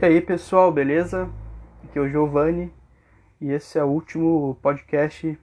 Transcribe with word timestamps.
E 0.00 0.04
aí 0.04 0.20
pessoal, 0.20 0.70
beleza? 0.70 1.28
Aqui 1.82 1.98
é 1.98 2.00
o 2.00 2.08
Giovanni 2.08 2.72
e 3.40 3.50
esse 3.50 3.80
é 3.80 3.82
o 3.82 3.88
último 3.88 4.56
podcast 4.62 5.36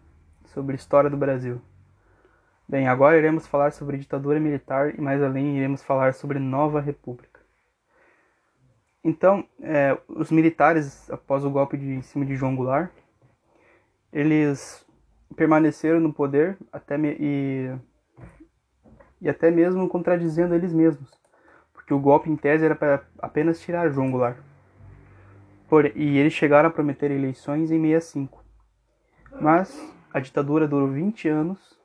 sobre 0.45 0.77
história 0.77 1.09
do 1.09 1.17
Brasil. 1.17 1.61
Bem, 2.65 2.87
agora 2.87 3.17
iremos 3.17 3.45
falar 3.45 3.73
sobre 3.73 3.97
ditadura 3.97 4.39
militar 4.39 4.97
e 4.97 5.01
mais 5.01 5.21
além 5.21 5.57
iremos 5.57 5.83
falar 5.83 6.13
sobre 6.13 6.39
nova 6.39 6.79
república. 6.79 7.41
Então, 9.03 9.45
é, 9.61 9.97
os 10.07 10.31
militares, 10.31 11.11
após 11.11 11.43
o 11.43 11.51
golpe 11.51 11.75
de, 11.75 11.95
em 11.95 12.01
cima 12.01 12.25
de 12.25 12.37
João 12.37 12.55
Goulart, 12.55 12.93
eles 14.13 14.85
permaneceram 15.35 15.99
no 15.99 16.13
poder 16.13 16.57
até 16.71 16.97
me, 16.97 17.17
e, 17.19 17.75
e 19.19 19.27
até 19.27 19.51
mesmo 19.51 19.89
contradizendo 19.89 20.55
eles 20.55 20.71
mesmos 20.71 21.24
porque 21.85 21.93
o 21.93 21.99
golpe 21.99 22.31
em 22.31 22.35
tese 22.35 22.65
era 22.65 22.75
para 22.75 23.03
apenas 23.19 23.59
tirar 23.59 23.91
João 23.91 24.09
Goulart. 24.09 24.37
Por, 25.69 25.85
e 25.95 26.17
eles 26.17 26.33
chegaram 26.33 26.67
a 26.67 26.71
prometer 26.71 27.11
eleições 27.11 27.69
em 27.69 27.79
65. 27.79 28.43
Mas 29.39 29.95
a 30.11 30.19
ditadura 30.19 30.67
durou 30.67 30.87
20 30.87 31.29
anos 31.29 31.79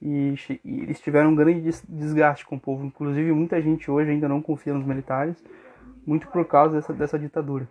e, 0.00 0.34
e 0.64 0.80
eles 0.80 1.00
tiveram 1.00 1.30
um 1.30 1.34
grande 1.34 1.60
desgaste 1.86 2.46
com 2.46 2.56
o 2.56 2.60
povo. 2.60 2.86
Inclusive, 2.86 3.30
muita 3.32 3.60
gente 3.60 3.90
hoje 3.90 4.10
ainda 4.10 4.26
não 4.26 4.40
confia 4.40 4.72
nos 4.72 4.86
militares, 4.86 5.36
muito 6.06 6.26
por 6.28 6.46
causa 6.46 6.76
dessa, 6.76 6.94
dessa 6.94 7.18
ditadura. 7.18 7.68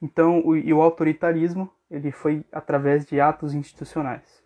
Então, 0.00 0.40
o, 0.46 0.56
e 0.56 0.72
o 0.72 0.80
autoritarismo 0.80 1.68
ele 1.90 2.12
foi 2.12 2.44
através 2.52 3.04
de 3.04 3.20
atos 3.20 3.54
institucionais. 3.54 4.40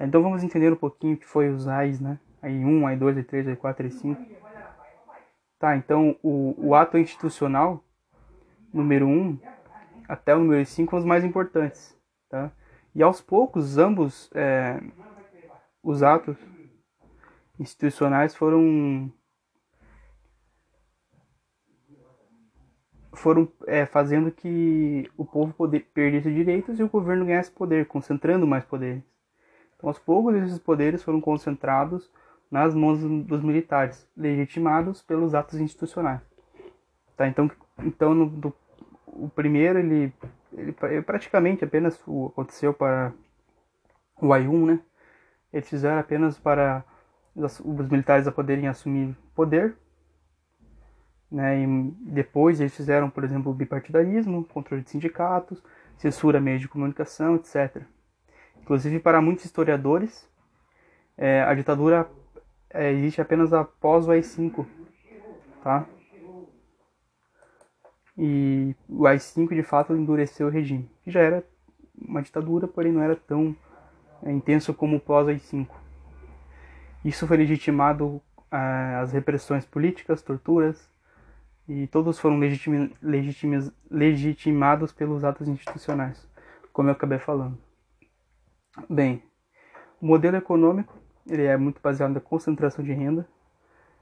Então, 0.00 0.20
vamos 0.20 0.42
entender 0.42 0.72
um 0.72 0.76
pouquinho 0.76 1.14
o 1.14 1.16
que 1.16 1.26
foi 1.28 1.48
os 1.48 1.68
AIS, 1.68 2.00
né? 2.00 2.18
Aí 2.42 2.64
1, 2.64 2.86
aí 2.86 2.96
2, 2.96 3.16
aí 3.16 3.24
3, 3.24 3.48
aí 3.48 3.56
4, 3.56 3.84
aí 3.84 3.90
5. 3.90 4.26
Tá, 5.58 5.76
então 5.76 6.16
o, 6.22 6.54
o 6.58 6.74
ato 6.74 6.98
institucional, 6.98 7.82
número 8.72 9.06
1 9.06 9.38
até 10.08 10.34
o 10.34 10.40
número 10.40 10.64
5 10.64 10.90
são 10.90 10.98
os 10.98 11.04
mais 11.04 11.24
importantes, 11.24 11.96
tá? 12.28 12.52
E 12.94 13.02
aos 13.02 13.20
poucos, 13.20 13.78
ambos 13.78 14.30
é, 14.34 14.80
os 15.82 16.02
atos 16.02 16.36
institucionais 17.58 18.34
foram 18.34 19.12
foram 23.12 23.50
é, 23.66 23.86
fazendo 23.86 24.30
que 24.30 25.10
o 25.16 25.24
povo 25.24 25.52
poder, 25.54 25.88
perdesse 25.92 26.32
direitos 26.32 26.78
e 26.78 26.82
o 26.82 26.88
governo 26.88 27.24
ganhasse 27.24 27.50
poder, 27.50 27.86
concentrando 27.86 28.46
mais 28.46 28.64
poderes. 28.64 29.02
Então, 29.74 29.88
aos 29.88 29.98
poucos, 29.98 30.34
esses 30.34 30.58
poderes 30.58 31.02
foram 31.02 31.20
concentrados 31.20 32.10
nas 32.50 32.74
mãos 32.74 33.00
dos 33.00 33.42
militares, 33.42 34.08
legitimados 34.16 35.02
pelos 35.02 35.34
atos 35.34 35.58
institucionais. 35.60 36.20
Tá? 37.16 37.26
Então, 37.26 37.50
então 37.82 38.14
no, 38.14 38.26
do, 38.28 38.54
o 39.06 39.28
primeiro 39.28 39.78
ele, 39.78 40.12
ele 40.52 40.72
praticamente 41.02 41.64
apenas 41.64 42.00
o, 42.06 42.26
aconteceu 42.26 42.72
para 42.72 43.12
o 44.20 44.32
AI-1, 44.32 44.66
né? 44.66 44.80
Eles 45.52 45.68
fizeram 45.68 45.98
apenas 45.98 46.38
para 46.38 46.84
os, 47.34 47.60
os 47.60 47.88
militares 47.88 48.26
a 48.26 48.32
poderem 48.32 48.68
assumir 48.68 49.16
poder, 49.34 49.76
né? 51.30 51.62
E 51.62 51.66
depois 52.12 52.60
eles 52.60 52.74
fizeram, 52.76 53.10
por 53.10 53.24
exemplo, 53.24 53.50
o 53.50 53.54
bipartidarismo, 53.54 54.44
controle 54.44 54.82
de 54.82 54.90
sindicatos, 54.90 55.62
censura 55.96 56.40
meios 56.40 56.60
de 56.60 56.68
comunicação, 56.68 57.36
etc. 57.36 57.82
Inclusive 58.60 59.00
para 59.00 59.20
muitos 59.20 59.44
historiadores, 59.44 60.28
é, 61.16 61.42
a 61.42 61.54
ditadura 61.54 62.08
é, 62.70 62.92
existe 62.92 63.20
apenas 63.20 63.52
após 63.52 64.06
o 64.06 64.10
AI-5, 64.10 64.66
tá? 65.62 65.86
E 68.18 68.74
o 68.88 69.06
AI-5 69.06 69.54
de 69.54 69.62
fato 69.62 69.94
endureceu 69.94 70.46
o 70.46 70.50
regime, 70.50 70.90
que 71.02 71.10
já 71.10 71.20
era 71.20 71.44
uma 71.96 72.22
ditadura, 72.22 72.66
porém 72.66 72.92
não 72.92 73.02
era 73.02 73.16
tão 73.16 73.54
é, 74.22 74.30
intenso 74.32 74.72
como 74.74 74.96
o 74.96 75.00
pós-AI-5. 75.00 75.68
Isso 77.04 77.26
foi 77.26 77.36
legitimado 77.36 78.20
é, 78.50 78.96
as 78.96 79.12
repressões 79.12 79.64
políticas, 79.64 80.22
torturas, 80.22 80.90
e 81.68 81.86
todos 81.88 82.18
foram 82.18 82.38
legitim, 82.38 82.92
legitim, 83.02 83.72
legitimados 83.90 84.92
pelos 84.92 85.24
atos 85.24 85.48
institucionais, 85.48 86.28
como 86.72 86.88
eu 86.88 86.92
acabei 86.92 87.18
falando. 87.18 87.58
Bem, 88.88 89.22
o 90.00 90.06
modelo 90.06 90.36
econômico 90.36 91.05
ele 91.28 91.44
é 91.44 91.56
muito 91.56 91.80
baseado 91.80 92.12
na 92.12 92.20
concentração 92.20 92.84
de 92.84 92.92
renda, 92.92 93.26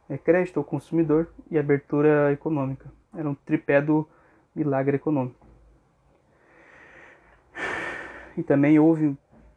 é 0.08 0.18
crédito 0.18 0.58
ao 0.58 0.64
consumidor 0.64 1.28
e 1.50 1.58
abertura 1.58 2.32
econômica. 2.32 2.90
Era 3.16 3.28
um 3.28 3.34
tripé 3.34 3.80
do 3.80 4.06
milagre 4.54 4.96
econômico. 4.96 5.44
E 8.36 8.42
também 8.42 8.78
houve, 8.78 9.16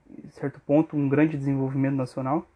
em 0.10 0.30
certo 0.30 0.62
ponto, 0.62 0.96
um 0.96 1.10
grande 1.10 1.38
desenvolvimento 1.38 1.96
nacional. 1.96 2.48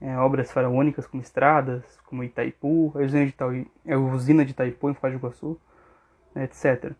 É, 0.00 0.16
obras 0.18 0.50
faraônicas 0.50 1.06
como 1.06 1.22
estradas, 1.22 1.84
como 2.06 2.24
Itaipu, 2.24 2.92
a 2.96 3.96
usina 3.96 4.44
de, 4.44 4.46
de 4.46 4.52
Itaipu 4.52 4.90
em 4.90 4.94
Foz 4.94 5.12
do 5.12 5.18
Iguaçu, 5.18 5.60
etc. 6.34 6.92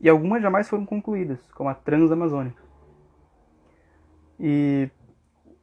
E 0.00 0.08
algumas 0.08 0.40
jamais 0.40 0.68
foram 0.68 0.86
concluídas, 0.86 1.40
como 1.52 1.68
a 1.68 1.74
Transamazônica. 1.74 2.62
E 4.40 4.88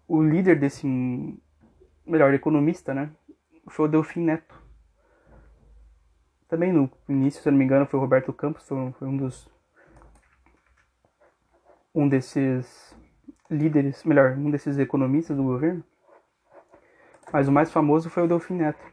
o 0.08 0.22
líder 0.22 0.60
desse 0.60 0.88
melhor 2.06 2.34
economista, 2.34 2.94
né, 2.94 3.10
foi 3.68 3.86
o 3.86 3.88
Delfim 3.90 4.22
Neto. 4.22 4.62
Também 6.48 6.72
no 6.72 6.90
início, 7.10 7.42
se 7.42 7.48
eu 7.48 7.52
não 7.52 7.58
me 7.58 7.66
engano, 7.66 7.86
foi 7.86 7.98
o 7.98 8.02
Roberto 8.02 8.32
Campos, 8.32 8.68
foi 8.68 9.08
um 9.08 9.18
dos 9.18 9.52
um 11.96 12.08
desses 12.08 12.96
líderes, 13.50 14.04
melhor, 14.04 14.36
um 14.38 14.50
desses 14.50 14.78
economistas 14.80 15.38
do 15.38 15.44
governo. 15.44 15.84
Mas 17.32 17.48
o 17.48 17.52
mais 17.52 17.72
famoso 17.72 18.10
foi 18.10 18.24
o 18.24 18.28
Delfim 18.28 18.56
Neto, 18.56 18.84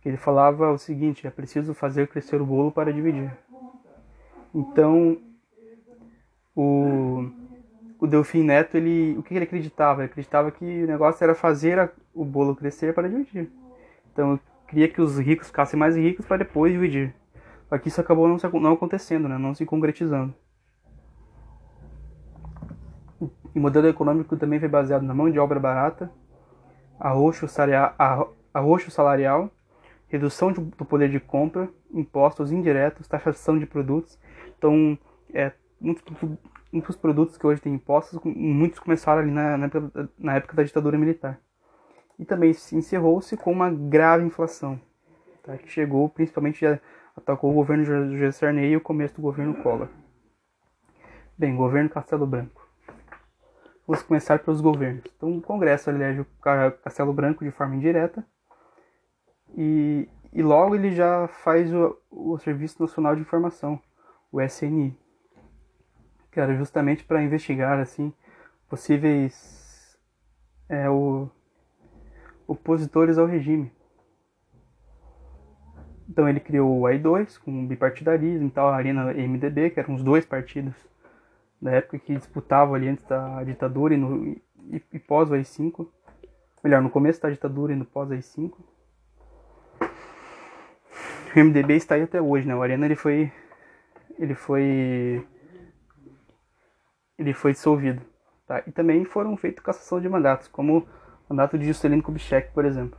que 0.00 0.08
ele 0.08 0.16
falava 0.16 0.70
o 0.70 0.78
seguinte: 0.78 1.26
é 1.26 1.30
preciso 1.30 1.74
fazer 1.74 2.08
crescer 2.08 2.40
o 2.40 2.46
bolo 2.46 2.72
para 2.72 2.92
dividir. 2.92 3.36
Então, 4.54 5.20
o 6.56 7.30
o 8.00 8.06
Delfim 8.06 8.42
Neto, 8.42 8.76
ele, 8.76 9.16
o 9.18 9.22
que 9.22 9.34
ele 9.34 9.44
acreditava? 9.44 10.00
Ele 10.00 10.10
acreditava 10.10 10.50
que 10.50 10.64
o 10.64 10.86
negócio 10.86 11.22
era 11.22 11.34
fazer 11.34 11.78
a, 11.78 11.90
o 12.14 12.24
bolo 12.24 12.56
crescer 12.56 12.94
para 12.94 13.08
dividir. 13.08 13.50
Então, 14.12 14.40
queria 14.66 14.88
que 14.88 15.00
os 15.00 15.18
ricos 15.18 15.48
ficassem 15.48 15.78
mais 15.78 15.96
ricos 15.96 16.24
para 16.26 16.38
depois 16.38 16.72
dividir. 16.72 17.14
Só 17.68 17.78
que 17.78 17.88
isso 17.88 18.00
acabou 18.00 18.26
não, 18.26 18.36
não 18.60 18.72
acontecendo, 18.72 19.28
né? 19.28 19.38
não 19.38 19.54
se 19.54 19.64
concretizando. 19.66 20.34
E 23.20 23.58
o 23.58 23.60
modelo 23.60 23.86
econômico 23.86 24.36
também 24.36 24.58
foi 24.58 24.68
baseado 24.68 25.02
na 25.02 25.14
mão 25.14 25.30
de 25.30 25.38
obra 25.38 25.60
barata, 25.60 26.10
arroxo 26.98 27.46
salarial 28.90 29.50
redução 30.10 30.52
do 30.52 30.84
poder 30.84 31.08
de 31.08 31.20
compra, 31.20 31.70
impostos 31.94 32.50
indiretos, 32.50 33.06
taxação 33.06 33.58
de 33.58 33.64
produtos. 33.64 34.18
Então, 34.58 34.98
é, 35.32 35.52
muito, 35.80 36.02
muitos 36.72 36.96
produtos 36.96 37.36
que 37.36 37.46
hoje 37.46 37.60
têm 37.60 37.74
impostos, 37.74 38.20
muitos 38.24 38.78
começaram 38.78 39.22
ali 39.22 39.30
na, 39.30 39.56
na, 39.56 39.66
época, 39.66 40.10
na 40.18 40.36
época 40.36 40.56
da 40.56 40.62
ditadura 40.62 40.98
militar. 40.98 41.40
E 42.18 42.24
também 42.24 42.52
se 42.52 42.76
encerrou-se 42.76 43.36
com 43.36 43.50
uma 43.50 43.70
grave 43.70 44.24
inflação, 44.24 44.80
tá, 45.42 45.56
que 45.56 45.68
chegou 45.68 46.08
principalmente 46.08 46.64
atacou 47.16 47.50
o 47.50 47.54
governo 47.54 47.84
José 47.84 48.30
Sarney 48.30 48.72
e 48.72 48.76
o 48.76 48.80
começo 48.80 49.14
do 49.16 49.22
governo 49.22 49.54
Collor. 49.62 49.88
Bem, 51.36 51.56
governo 51.56 51.88
Castelo 51.88 52.26
Branco. 52.26 52.68
Vamos 53.86 54.02
começar 54.04 54.38
pelos 54.38 54.60
governos. 54.60 55.02
Então, 55.16 55.36
o 55.36 55.42
Congresso 55.42 55.90
elege 55.90 56.20
o 56.20 56.26
Castelo 56.84 57.12
Branco 57.12 57.44
de 57.44 57.50
forma 57.50 57.74
indireta 57.74 58.24
e, 59.56 60.08
e 60.32 60.42
logo 60.42 60.74
ele 60.74 60.92
já 60.92 61.26
faz 61.26 61.72
o, 61.74 61.98
o 62.10 62.38
Serviço 62.38 62.80
Nacional 62.80 63.16
de 63.16 63.22
Informação, 63.22 63.80
o 64.30 64.40
SNI 64.40 64.96
que 66.30 66.40
era 66.40 66.54
justamente 66.56 67.04
para 67.04 67.22
investigar 67.22 67.78
assim 67.78 68.12
possíveis 68.68 69.98
é, 70.68 70.88
o, 70.88 71.28
opositores 72.46 73.18
ao 73.18 73.26
regime. 73.26 73.70
Então 76.08 76.28
ele 76.28 76.40
criou 76.40 76.80
o 76.80 76.82
AI2 76.82 77.38
com 77.38 77.64
o 77.64 77.66
bipartidarismo 77.66 78.48
e 78.48 78.50
tal, 78.50 78.68
a 78.68 78.76
Arena 78.76 79.12
MDB, 79.12 79.70
que 79.70 79.80
eram 79.80 79.94
os 79.94 80.02
dois 80.02 80.24
partidos 80.24 80.74
da 81.60 81.72
época 81.72 81.98
que 81.98 82.14
disputavam 82.14 82.74
ali 82.74 82.88
antes 82.88 83.04
da 83.04 83.44
ditadura 83.44 83.94
e, 83.94 83.96
no, 83.96 84.26
e, 84.26 84.82
e 84.92 84.98
pós 84.98 85.30
o 85.30 85.34
AI5. 85.34 85.86
Melhor, 86.64 86.82
no 86.82 86.90
começo 86.90 87.20
da 87.22 87.30
ditadura 87.30 87.72
e 87.72 87.76
no 87.76 87.84
pós 87.84 88.08
AI5. 88.08 88.52
O 91.32 91.38
MDB 91.38 91.74
está 91.74 91.94
aí 91.94 92.02
até 92.02 92.20
hoje, 92.20 92.46
né? 92.46 92.56
O 92.56 92.62
Arena 92.62 92.86
ele 92.86 92.96
foi 92.96 93.32
ele 94.18 94.34
foi 94.34 95.24
ele 97.20 97.34
foi 97.34 97.52
dissolvido. 97.52 98.02
Tá? 98.46 98.62
E 98.66 98.72
também 98.72 99.04
foram 99.04 99.36
feitas 99.36 99.62
cassação 99.62 100.00
de 100.00 100.08
mandatos, 100.08 100.48
como 100.48 100.78
o 100.78 100.86
mandato 101.28 101.58
de 101.58 101.66
Juscelino 101.66 102.02
Kubitschek, 102.02 102.52
por 102.52 102.64
exemplo. 102.64 102.98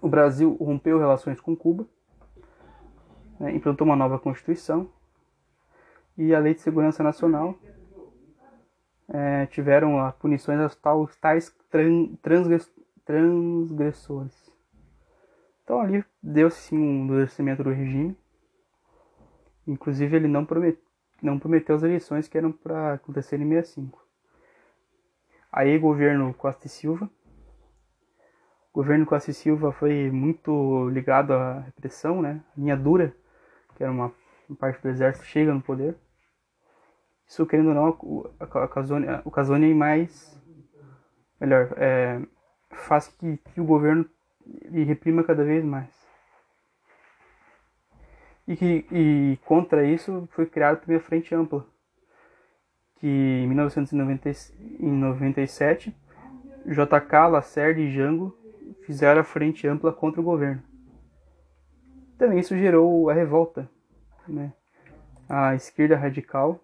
O 0.00 0.08
Brasil 0.08 0.54
rompeu 0.60 0.98
relações 0.98 1.40
com 1.40 1.56
Cuba, 1.56 1.86
né, 3.40 3.54
implantou 3.54 3.86
uma 3.86 3.96
nova 3.96 4.18
Constituição 4.18 4.90
e 6.18 6.34
a 6.34 6.38
Lei 6.38 6.54
de 6.54 6.60
Segurança 6.60 7.02
Nacional 7.02 7.56
é, 9.08 9.46
tiveram 9.46 9.98
a 9.98 10.12
punições 10.12 10.60
aos 10.82 11.16
tais, 11.16 11.54
transgressores. 13.04 14.52
Então 15.64 15.80
ali 15.80 16.04
deu-se 16.22 16.74
um 16.74 17.04
endurecimento 17.04 17.64
do 17.64 17.70
regime. 17.70 18.16
Inclusive 19.66 20.16
ele 20.16 20.28
não, 20.28 20.44
promet, 20.44 20.78
não 21.22 21.38
prometeu 21.38 21.76
as 21.76 21.82
eleições 21.82 22.28
que 22.28 22.36
eram 22.36 22.50
para 22.50 22.94
acontecer 22.94 23.40
em 23.40 23.48
65. 23.48 24.02
Aí 25.50 25.78
governo 25.78 26.34
Costa 26.34 26.66
e 26.66 26.70
Silva. 26.70 27.08
O 28.72 28.74
governo 28.74 29.06
Costa 29.06 29.30
e 29.30 29.34
Silva 29.34 29.70
foi 29.70 30.10
muito 30.10 30.88
ligado 30.88 31.32
à 31.32 31.60
repressão, 31.60 32.20
né? 32.20 32.42
Linha 32.56 32.76
dura, 32.76 33.14
que 33.76 33.82
era 33.82 33.92
uma 33.92 34.12
parte 34.58 34.82
do 34.82 34.88
exército, 34.88 35.26
chega 35.26 35.52
no 35.52 35.62
poder. 35.62 35.96
Isso, 37.26 37.46
querendo 37.46 37.68
ou 37.68 37.74
não, 37.74 37.88
ocasiona 39.24 39.66
em 39.66 39.74
mais. 39.74 40.40
Melhor, 41.40 41.72
é, 41.76 42.20
faz 42.70 43.08
que, 43.08 43.36
que 43.36 43.60
o 43.60 43.64
governo 43.64 44.08
reprima 44.70 45.22
cada 45.24 45.44
vez 45.44 45.64
mais. 45.64 46.01
E, 48.52 48.56
que, 48.56 48.86
e 48.92 49.38
contra 49.46 49.82
isso 49.82 50.28
foi 50.32 50.44
criada 50.44 50.78
a 50.94 51.00
Frente 51.00 51.34
Ampla, 51.34 51.64
que 52.96 53.06
em 53.06 53.46
1997 53.46 55.96
JK, 56.66 57.28
Lacerda 57.30 57.80
e 57.80 57.90
Jango 57.90 58.36
fizeram 58.84 59.22
a 59.22 59.24
Frente 59.24 59.66
Ampla 59.66 59.90
contra 59.90 60.20
o 60.20 60.24
governo. 60.24 60.62
Também 62.18 62.40
isso 62.40 62.54
gerou 62.54 63.08
a 63.08 63.14
revolta. 63.14 63.66
Né? 64.28 64.52
A 65.26 65.54
esquerda 65.54 65.96
radical, 65.96 66.60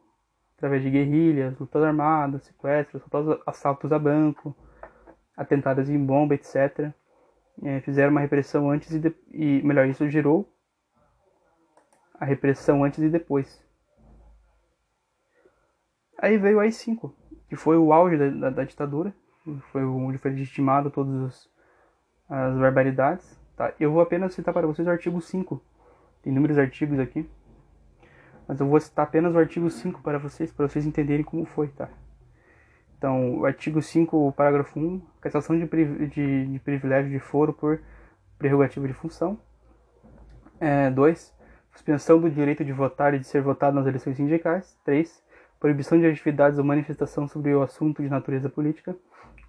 através 0.58 0.82
de 0.82 0.90
guerrilhas, 0.90 1.58
lutas 1.58 1.82
armadas, 1.82 2.44
sequestros, 2.44 3.02
assaltos 3.46 3.90
a 3.92 3.98
banco, 3.98 4.54
atentados 5.34 5.88
em 5.88 5.98
bomba, 5.98 6.34
etc 6.34 6.92
é, 7.62 7.80
fizeram 7.80 8.10
uma 8.10 8.20
repressão 8.20 8.70
antes 8.70 8.92
e, 8.92 8.98
de, 8.98 9.14
e, 9.32 9.62
melhor, 9.62 9.88
isso 9.88 10.08
gerou 10.08 10.48
a 12.18 12.24
repressão 12.24 12.84
antes 12.84 12.98
e 12.98 13.08
depois. 13.08 13.62
Aí 16.18 16.36
veio 16.36 16.56
o 16.56 16.60
AI-5, 16.60 17.12
que 17.48 17.56
foi 17.56 17.76
o 17.76 17.92
auge 17.92 18.16
da, 18.16 18.28
da, 18.28 18.50
da, 18.50 18.64
ditadura, 18.64 19.14
foi 19.70 19.84
onde 19.84 20.18
foi 20.18 20.32
legitimado 20.32 20.90
todas 20.90 21.48
as 22.28 22.56
barbaridades. 22.58 23.38
Tá? 23.56 23.72
Eu 23.78 23.92
vou 23.92 24.02
apenas 24.02 24.34
citar 24.34 24.52
para 24.52 24.66
vocês 24.66 24.86
o 24.86 24.90
artigo 24.90 25.20
5, 25.20 25.62
tem 26.22 26.32
inúmeros 26.32 26.58
artigos 26.58 26.98
aqui, 26.98 27.28
mas 28.48 28.58
eu 28.58 28.66
vou 28.66 28.80
citar 28.80 29.06
apenas 29.06 29.34
o 29.34 29.38
artigo 29.38 29.70
5 29.70 30.02
para 30.02 30.18
vocês, 30.18 30.52
para 30.52 30.66
vocês 30.66 30.84
entenderem 30.84 31.24
como 31.24 31.44
foi, 31.44 31.68
tá? 31.68 31.88
Então, 32.96 33.38
o 33.38 33.46
artigo 33.46 33.80
5, 33.80 34.32
parágrafo 34.32 34.78
1, 34.80 35.00
cassação 35.20 35.56
de, 35.56 35.66
de, 36.08 36.46
de 36.46 36.58
privilégio 36.58 37.10
de 37.10 37.20
foro 37.20 37.52
por 37.52 37.80
prerrogativa 38.36 38.88
de 38.88 38.92
função. 38.92 39.38
2. 40.92 41.34
É, 41.37 41.37
suspensão 41.78 42.20
do 42.20 42.28
direito 42.28 42.64
de 42.64 42.72
votar 42.72 43.14
e 43.14 43.18
de 43.20 43.26
ser 43.26 43.40
votado 43.40 43.76
nas 43.76 43.86
eleições 43.86 44.16
sindicais. 44.16 44.76
3. 44.84 45.22
Proibição 45.60 45.98
de 45.98 46.06
atividades 46.06 46.58
ou 46.58 46.64
manifestação 46.64 47.28
sobre 47.28 47.54
o 47.54 47.62
assunto 47.62 48.02
de 48.02 48.08
natureza 48.08 48.48
política. 48.48 48.96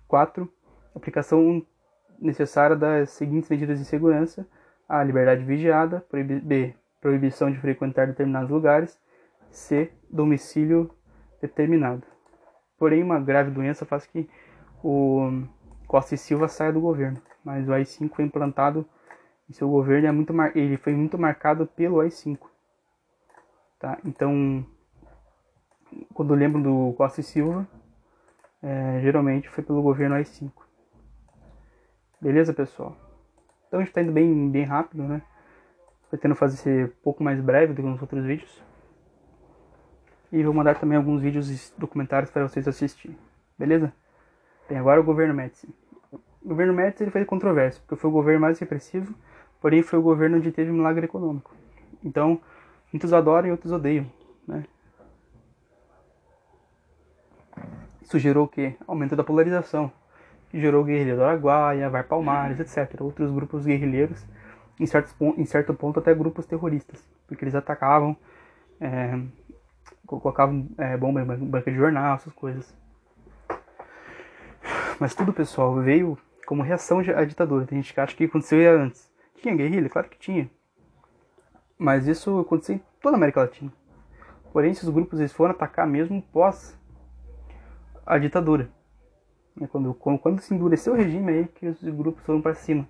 4. 0.08 0.48
Aplicação 0.96 1.66
necessária 2.20 2.76
das 2.76 3.10
seguintes 3.12 3.50
medidas 3.50 3.80
de 3.80 3.86
segurança: 3.86 4.48
a 4.88 5.04
liberdade 5.04 5.44
vigiada. 5.44 6.06
B. 6.44 6.76
Proibição 7.02 7.52
de 7.52 7.60
frequentar 7.60 8.08
determinados 8.08 8.52
lugares. 8.52 9.00
C. 9.50 9.92
Domicílio 10.10 10.92
determinado. 11.42 12.04
Porém, 12.78 13.02
uma 13.02 13.20
grave 13.20 13.50
doença 13.50 13.86
faz 13.86 14.06
que 14.06 14.30
o 14.84 15.44
Costa 15.88 16.14
e 16.14 16.18
Silva 16.18 16.48
saia 16.48 16.72
do 16.72 16.80
governo. 16.80 17.20
Mas 17.44 17.68
o 17.68 17.74
AI-5 17.74 18.14
foi 18.14 18.26
implantado 18.26 18.86
em 19.50 19.54
seu 19.54 19.70
governo 19.70 20.06
e 20.06 20.08
é 20.08 20.12
muito 20.12 20.34
ele 20.56 20.78
foi 20.78 20.94
muito 20.94 21.18
marcado 21.18 21.66
pelo 21.66 22.00
AI-5. 22.00 22.38
Tá? 23.80 23.98
Então, 24.06 24.66
quando 26.14 26.34
eu 26.34 26.38
lembro 26.38 26.62
do 26.62 26.94
Costa 26.98 27.22
e 27.22 27.24
Silva, 27.24 27.68
é, 28.62 29.00
geralmente 29.02 29.50
foi 29.50 29.64
pelo 29.64 29.82
governo 29.82 30.16
AI-5. 30.16 30.52
Beleza, 32.22 32.54
pessoal? 32.54 32.96
Então 33.68 33.80
a 33.80 33.84
gente 33.84 33.90
está 33.90 34.02
indo 34.02 34.12
bem, 34.12 34.50
bem 34.50 34.64
rápido, 34.64 35.04
né? 35.04 35.22
Pretendo 36.10 36.36
fazer 36.36 36.58
ser 36.58 36.86
um 36.88 37.04
pouco 37.04 37.24
mais 37.24 37.40
breve 37.40 37.74
do 37.74 37.82
que 37.82 37.88
nos 37.88 38.02
outros 38.02 38.26
vídeos. 38.26 38.64
E 40.32 40.44
vou 40.44 40.54
mandar 40.54 40.80
também 40.80 40.98
alguns 40.98 41.22
vídeos 41.22 41.74
documentários 41.78 42.30
para 42.32 42.48
vocês 42.48 42.68
assistirem. 42.68 43.18
Beleza? 43.58 43.94
Bem, 44.68 44.78
agora 44.78 45.00
o 45.00 45.04
governo 45.04 45.34
Médici. 45.34 45.68
O 46.12 46.50
governo 46.50 46.74
Médici 46.74 47.04
ele 47.04 47.12
foi 47.12 47.26
controverso, 47.26 47.82
porque 47.82 47.96
foi 47.96 48.10
o 48.10 48.14
governo 48.14 48.42
mais 48.42 48.60
repressivo, 48.60 49.14
porém 49.62 49.82
foi 49.82 50.00
o 50.00 50.02
governo 50.02 50.38
onde 50.38 50.52
teve 50.52 50.72
um 50.72 50.76
milagre 50.76 51.06
econômico. 51.06 51.54
Então, 52.04 52.40
muitos 52.92 53.14
adoram 53.14 53.48
e 53.48 53.52
outros 53.52 53.72
odeiam, 53.72 54.06
né? 54.48 54.66
Isso 58.02 58.18
gerou 58.18 58.46
o 58.46 58.48
quê? 58.48 58.76
Aumento 58.88 59.16
da 59.16 59.24
polarização, 59.24 59.92
que 60.50 60.60
gerou 60.60 60.84
guerrilha 60.84 61.16
do 61.16 61.24
Araguaia, 61.24 61.90
Var 61.90 62.08
Palmares, 62.08 62.60
etc. 62.60 63.02
Outros 63.02 63.32
grupos 63.32 63.66
guerrilheiros, 63.66 64.26
em, 64.80 64.86
certos, 64.86 65.16
em 65.20 65.46
certo 65.46 65.74
ponto 65.74 66.00
até 66.00 66.14
grupos 66.14 66.46
terroristas, 66.46 67.08
porque 67.28 67.44
eles 67.44 67.54
atacavam 67.54 68.18
é, 68.82 69.20
colocavam 70.06 70.68
é, 70.78 70.98
bomba 70.98 71.22
em 71.22 71.26
banca 71.26 71.70
de 71.70 71.78
jornal, 71.78 72.16
essas 72.16 72.34
coisas. 72.34 72.74
Mas 75.00 75.14
tudo, 75.14 75.32
pessoal, 75.32 75.76
veio 75.76 76.18
como 76.46 76.64
reação 76.64 77.00
à 77.00 77.24
ditadura. 77.24 77.66
Tem 77.66 77.82
gente 77.82 77.94
que 77.94 78.00
acha 78.00 78.16
que 78.16 78.26
aconteceu 78.26 78.80
antes. 78.80 79.09
Tinha 79.42 79.56
guerrilha? 79.56 79.90
Claro 79.90 80.10
que 80.10 80.18
tinha. 80.18 80.50
Mas 81.78 82.08
isso 82.08 82.40
aconteceu 82.40 82.76
em 82.76 82.84
toda 83.02 83.16
a 83.16 83.18
América 83.18 83.42
Latina. 83.42 83.72
Porém, 84.52 84.72
esses 84.72 84.90
grupos 84.90 85.20
eles 85.20 85.32
foram 85.32 85.52
atacar 85.52 85.88
mesmo 85.88 86.22
pós 86.22 86.78
a 88.06 88.18
ditadura. 88.18 88.70
É 89.62 89.68
quando, 89.68 89.94
quando, 89.94 90.20
quando 90.20 90.40
se 90.42 90.54
endureceu 90.54 90.94
o 90.94 90.96
regime 90.96 91.32
aí 91.32 91.48
que 91.48 91.68
os 91.68 91.82
grupos 91.84 92.24
foram 92.24 92.42
para 92.42 92.54
cima. 92.54 92.88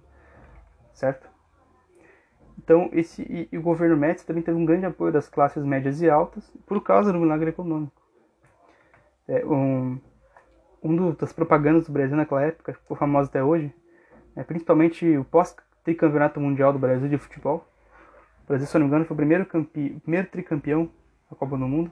Certo? 0.94 1.30
Então, 2.58 2.90
esse, 2.92 3.22
e, 3.24 3.50
e 3.52 3.58
o 3.58 3.62
governo 3.62 3.96
Médici 3.96 4.26
também 4.26 4.44
teve 4.44 4.58
um 4.58 4.66
grande 4.66 4.86
apoio 4.86 5.12
das 5.12 5.28
classes 5.30 5.64
médias 5.64 6.02
e 6.02 6.10
altas 6.10 6.52
por 6.66 6.82
causa 6.82 7.12
do 7.12 7.20
milagre 7.20 7.50
econômico. 7.50 8.02
É, 9.28 9.46
um, 9.46 10.00
um 10.84 11.12
das 11.14 11.32
propagandas 11.32 11.88
do 11.88 11.94
Brasil 11.94 12.18
naquela 12.18 12.44
época, 12.44 12.74
ficou 12.74 12.98
famoso 12.98 13.30
até 13.30 13.44
hoje, 13.44 13.74
é, 14.36 14.44
principalmente 14.44 15.18
o 15.18 15.24
pós-tricampeonato 15.80 16.40
mundial 16.40 16.74
do 16.74 16.80
Brasil 16.80 17.08
de 17.08 17.18
futebol. 17.18 17.68
O 18.44 18.48
Brasil, 18.48 18.68
se 18.68 18.74
não 18.78 18.82
me 18.82 18.88
engano, 18.88 19.06
foi 19.06 19.14
o 19.14 19.18
primeiro, 19.18 19.46
campe, 19.46 20.00
primeiro 20.02 20.28
tricampeão 20.28 20.90
da 21.30 21.36
Copa 21.36 21.58
do 21.58 21.68
Mundo. 21.68 21.92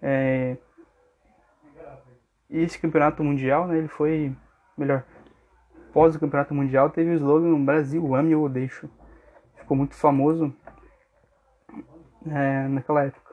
É, 0.00 0.56
e 2.50 2.60
esse 2.60 2.78
campeonato 2.78 3.22
mundial, 3.22 3.66
né, 3.66 3.78
ele 3.78 3.88
foi, 3.88 4.34
melhor, 4.76 5.04
pós 5.92 6.14
o 6.14 6.20
campeonato 6.20 6.54
mundial, 6.54 6.90
teve 6.90 7.10
o 7.10 7.14
slogan 7.14 7.64
Brasil, 7.64 8.14
ame 8.14 8.34
ou 8.34 8.48
deixo 8.48 8.88
ficou 9.56 9.76
muito 9.76 9.94
famoso 9.94 10.52
é, 12.26 12.68
naquela 12.68 13.04
época. 13.04 13.32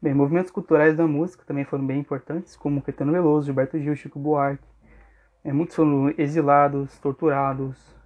Bem, 0.00 0.14
movimentos 0.14 0.52
culturais 0.52 0.96
da 0.96 1.06
música 1.06 1.44
também 1.44 1.64
foram 1.64 1.84
bem 1.84 1.98
importantes, 1.98 2.56
como 2.56 2.80
Caetano 2.80 3.12
Veloso, 3.12 3.46
Gilberto 3.46 3.78
Gil, 3.80 3.96
Chico 3.96 4.18
Buarque. 4.18 4.64
É, 5.42 5.52
muitos 5.52 5.74
foram 5.74 6.14
exilados, 6.16 6.96
torturados 7.00 7.97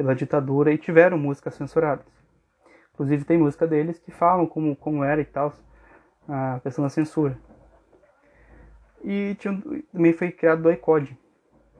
pela 0.00 0.14
ditadura 0.14 0.72
e 0.72 0.78
tiveram 0.78 1.18
músicas 1.18 1.54
censuradas. 1.54 2.06
Inclusive 2.94 3.22
tem 3.22 3.36
música 3.36 3.66
deles 3.66 3.98
que 3.98 4.10
falam 4.10 4.46
como, 4.46 4.74
como 4.74 5.04
era 5.04 5.20
e 5.20 5.26
tal, 5.26 5.52
a 6.26 6.58
questão 6.62 6.82
da 6.82 6.88
censura. 6.88 7.38
E 9.04 9.36
tinha, 9.38 9.62
também 9.92 10.14
foi 10.14 10.32
criado 10.32 10.64
o 10.64 10.72
ICOD. 10.72 11.18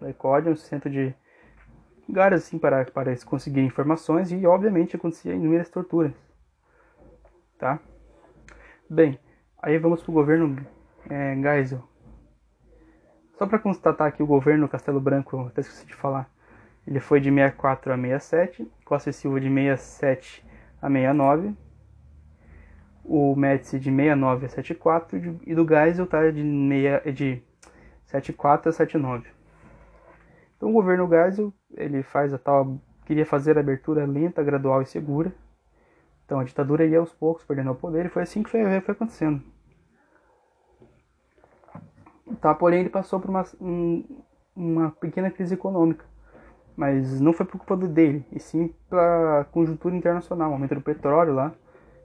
O 0.02 0.06
ICOD 0.06 0.48
é 0.48 0.52
um 0.52 0.56
centro 0.56 0.90
de 0.90 1.14
lugares 2.06 2.42
assim 2.42 2.58
para, 2.58 2.84
para 2.84 3.16
se 3.16 3.24
conseguir 3.24 3.62
informações 3.62 4.30
e 4.30 4.46
obviamente 4.46 4.96
acontecia 4.96 5.32
inúmeras 5.32 5.70
torturas. 5.70 6.12
Tá? 7.56 7.80
Bem, 8.88 9.18
aí 9.62 9.78
vamos 9.78 10.02
para 10.02 10.10
o 10.10 10.14
governo 10.14 10.62
é, 11.08 11.34
Geisel. 11.36 11.82
Só 13.38 13.46
para 13.46 13.58
constatar 13.58 14.12
que 14.12 14.22
o 14.22 14.26
governo 14.26 14.68
Castelo 14.68 15.00
Branco, 15.00 15.46
até 15.46 15.62
esqueci 15.62 15.86
de 15.86 15.94
falar, 15.94 16.30
ele 16.86 17.00
foi 17.00 17.20
de 17.20 17.30
64 17.30 17.92
a 17.92 17.96
67, 17.96 18.70
Costa 18.84 19.10
e 19.10 19.12
Silva 19.12 19.40
de 19.40 19.48
67 19.48 20.44
a 20.80 20.88
69, 20.88 21.54
o 23.04 23.34
Médici 23.34 23.78
de 23.78 23.90
69 23.90 24.46
a 24.46 24.48
74 24.48 25.40
e 25.46 25.54
do 25.54 25.66
Geisel 25.66 26.06
tá 26.06 26.30
de, 26.30 26.42
meia, 26.42 27.00
de 27.12 27.42
74 28.06 28.70
a 28.70 28.72
79. 28.72 29.28
Então 30.56 30.70
o 30.70 30.72
governo 30.72 31.08
Geisel 31.08 31.52
ele 31.76 32.02
faz 32.02 32.32
a 32.32 32.38
tal 32.38 32.80
queria 33.10 33.26
fazer 33.26 33.56
a 33.56 33.60
abertura 33.60 34.06
lenta, 34.06 34.40
gradual 34.40 34.82
e 34.82 34.86
segura, 34.86 35.34
Então 36.24 36.38
a 36.38 36.44
ditadura 36.44 36.86
ia 36.86 37.00
aos 37.00 37.12
poucos 37.12 37.44
perdendo 37.44 37.72
o 37.72 37.74
poder 37.74 38.06
e 38.06 38.08
foi 38.08 38.22
assim 38.22 38.40
que 38.40 38.48
foi, 38.48 38.62
foi 38.80 38.94
acontecendo. 38.94 39.42
Tá, 42.40 42.54
porém 42.54 42.78
ele 42.78 42.88
passou 42.88 43.18
por 43.18 43.28
uma, 43.28 43.44
um, 43.60 44.22
uma 44.54 44.90
pequena 44.92 45.28
crise 45.28 45.54
econômica, 45.54 46.04
mas 46.80 47.20
não 47.20 47.34
foi 47.34 47.44
por 47.44 47.58
culpa 47.58 47.76
dele, 47.86 48.24
e 48.32 48.40
sim 48.40 48.74
pela 48.88 49.46
conjuntura 49.52 49.94
internacional, 49.94 50.48
o 50.48 50.54
aumento 50.54 50.74
do 50.74 50.80
petróleo 50.80 51.34
lá. 51.34 51.52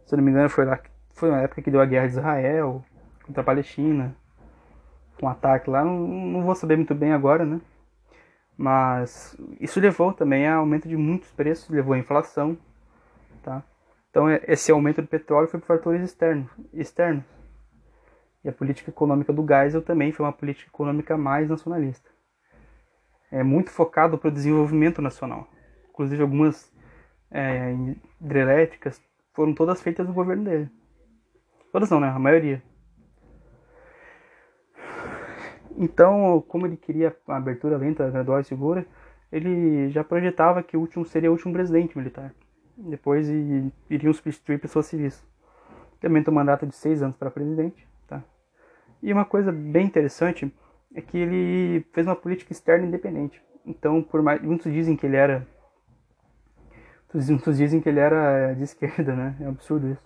Se 0.06 0.14
eu 0.14 0.18
não 0.18 0.24
me 0.26 0.32
engano 0.32 0.50
foi 0.50 0.66
lá 0.66 0.78
foi 1.14 1.32
na 1.32 1.40
época 1.42 1.62
que 1.62 1.72
deu 1.72 1.80
a 1.80 1.86
guerra 1.86 2.08
de 2.08 2.12
Israel 2.12 2.84
contra 3.26 3.42
a 3.42 3.46
Palestina, 3.46 4.14
um 5.24 5.30
ataque 5.30 5.70
lá, 5.70 5.82
não, 5.86 5.98
não 6.06 6.44
vou 6.44 6.54
saber 6.56 6.76
muito 6.76 6.94
bem 6.94 7.14
agora, 7.14 7.46
né? 7.46 7.62
Mas 8.58 9.38
isso 9.62 9.80
levou 9.80 10.12
também 10.12 10.46
a 10.46 10.56
aumento 10.56 10.90
de 10.90 10.98
muitos 10.98 11.32
preços, 11.32 11.70
levou 11.70 11.94
a 11.94 11.98
inflação, 11.98 12.58
tá? 13.44 13.64
Então 14.10 14.30
esse 14.30 14.74
aumento 14.74 15.02
do 15.02 15.08
petróleo 15.08 15.48
foi 15.48 15.58
por 15.62 15.68
fatores 15.68 16.02
externos, 16.02 16.52
externos. 16.74 17.24
E 18.44 18.50
a 18.50 18.52
política 18.52 18.90
econômica 18.90 19.32
do 19.32 19.48
Geisel 19.48 19.82
também 19.82 20.12
foi 20.12 20.26
uma 20.26 20.34
política 20.34 20.70
econômica 20.70 21.16
mais 21.16 21.48
nacionalista. 21.48 22.15
É 23.36 23.44
muito 23.44 23.70
focado 23.70 24.18
para 24.18 24.30
o 24.30 24.32
desenvolvimento 24.32 25.02
nacional. 25.02 25.50
Inclusive 25.90 26.22
algumas 26.22 26.74
é, 27.30 27.76
hidrelétricas 28.22 29.02
foram 29.34 29.54
todas 29.54 29.82
feitas 29.82 30.08
no 30.08 30.14
governo 30.14 30.46
dele. 30.46 30.70
Todas 31.70 31.90
não, 31.90 32.00
né? 32.00 32.08
A 32.08 32.18
maioria. 32.18 32.64
Então, 35.78 36.42
como 36.48 36.66
ele 36.66 36.78
queria 36.78 37.14
a 37.28 37.36
abertura 37.36 37.76
lenta, 37.76 38.10
gradual 38.10 38.40
e 38.40 38.46
segura, 38.46 38.88
ele 39.30 39.90
já 39.90 40.02
projetava 40.02 40.64
que 40.64 40.78
o 40.78 40.80
último 40.80 41.04
seria 41.04 41.30
o 41.30 41.34
último 41.34 41.52
presidente 41.52 41.98
militar. 41.98 42.34
Depois 42.78 43.28
iriam 43.90 44.14
substituir 44.14 44.62
pessoas 44.62 44.86
civis. 44.86 45.22
Também 46.00 46.24
tem 46.24 46.32
um 46.32 46.36
mandato 46.36 46.66
de 46.66 46.74
seis 46.74 47.04
anos 47.04 47.18
para 47.18 47.30
presidente. 47.30 47.86
Tá? 48.08 48.24
E 49.04 49.12
uma 49.12 49.26
coisa 49.26 49.52
bem 49.52 49.86
interessante 49.86 50.50
é 50.96 51.02
que 51.02 51.18
ele 51.18 51.86
fez 51.94 52.08
uma 52.08 52.16
política 52.16 52.54
externa 52.54 52.88
independente. 52.88 53.44
Então, 53.66 54.02
por 54.02 54.22
mais 54.22 54.42
muitos 54.42 54.72
dizem 54.72 54.96
que 54.96 55.06
ele 55.06 55.18
era 55.18 55.46
muitos 57.14 57.58
dizem 57.58 57.80
que 57.80 57.88
ele 57.88 58.00
era 58.00 58.54
de 58.54 58.64
esquerda, 58.64 59.16
né? 59.16 59.36
É 59.40 59.46
um 59.46 59.50
absurdo 59.50 59.90
isso. 59.90 60.04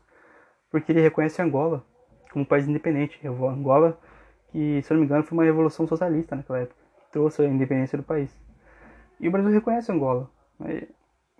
Porque 0.69 0.91
ele 0.91 1.01
reconhece 1.01 1.41
Angola 1.41 1.86
como 2.31 2.43
um 2.43 2.48
país 2.48 2.67
independente. 2.67 3.19
Angola, 3.27 4.00
que 4.51 4.81
se 4.81 4.91
eu 4.91 4.96
não 4.96 5.01
me 5.01 5.05
engano, 5.05 5.24
foi 5.24 5.38
uma 5.38 5.43
revolução 5.43 5.88
socialista 5.88 6.36
naquela 6.36 6.60
época, 6.60 6.79
que 7.00 7.12
trouxe 7.12 7.41
a 7.41 7.46
independência 7.46 7.98
do 7.98 8.03
país. 8.03 8.36
E 9.19 9.27
o 9.27 9.31
Brasil 9.31 9.51
reconhece 9.51 9.91
Angola. 9.91 10.29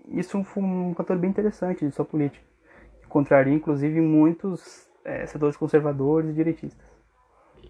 Isso 0.07 0.43
foi 0.43 0.63
um 0.63 0.93
fator 0.95 1.17
bem 1.17 1.29
interessante 1.29 1.85
de 1.85 1.91
sua 1.91 2.05
política, 2.05 2.43
que 3.01 3.07
contraria 3.07 3.53
inclusive 3.53 4.01
muitos 4.01 4.89
é, 5.05 5.25
setores 5.27 5.55
conservadores 5.55 6.31
e 6.31 6.33
direitistas. 6.33 6.87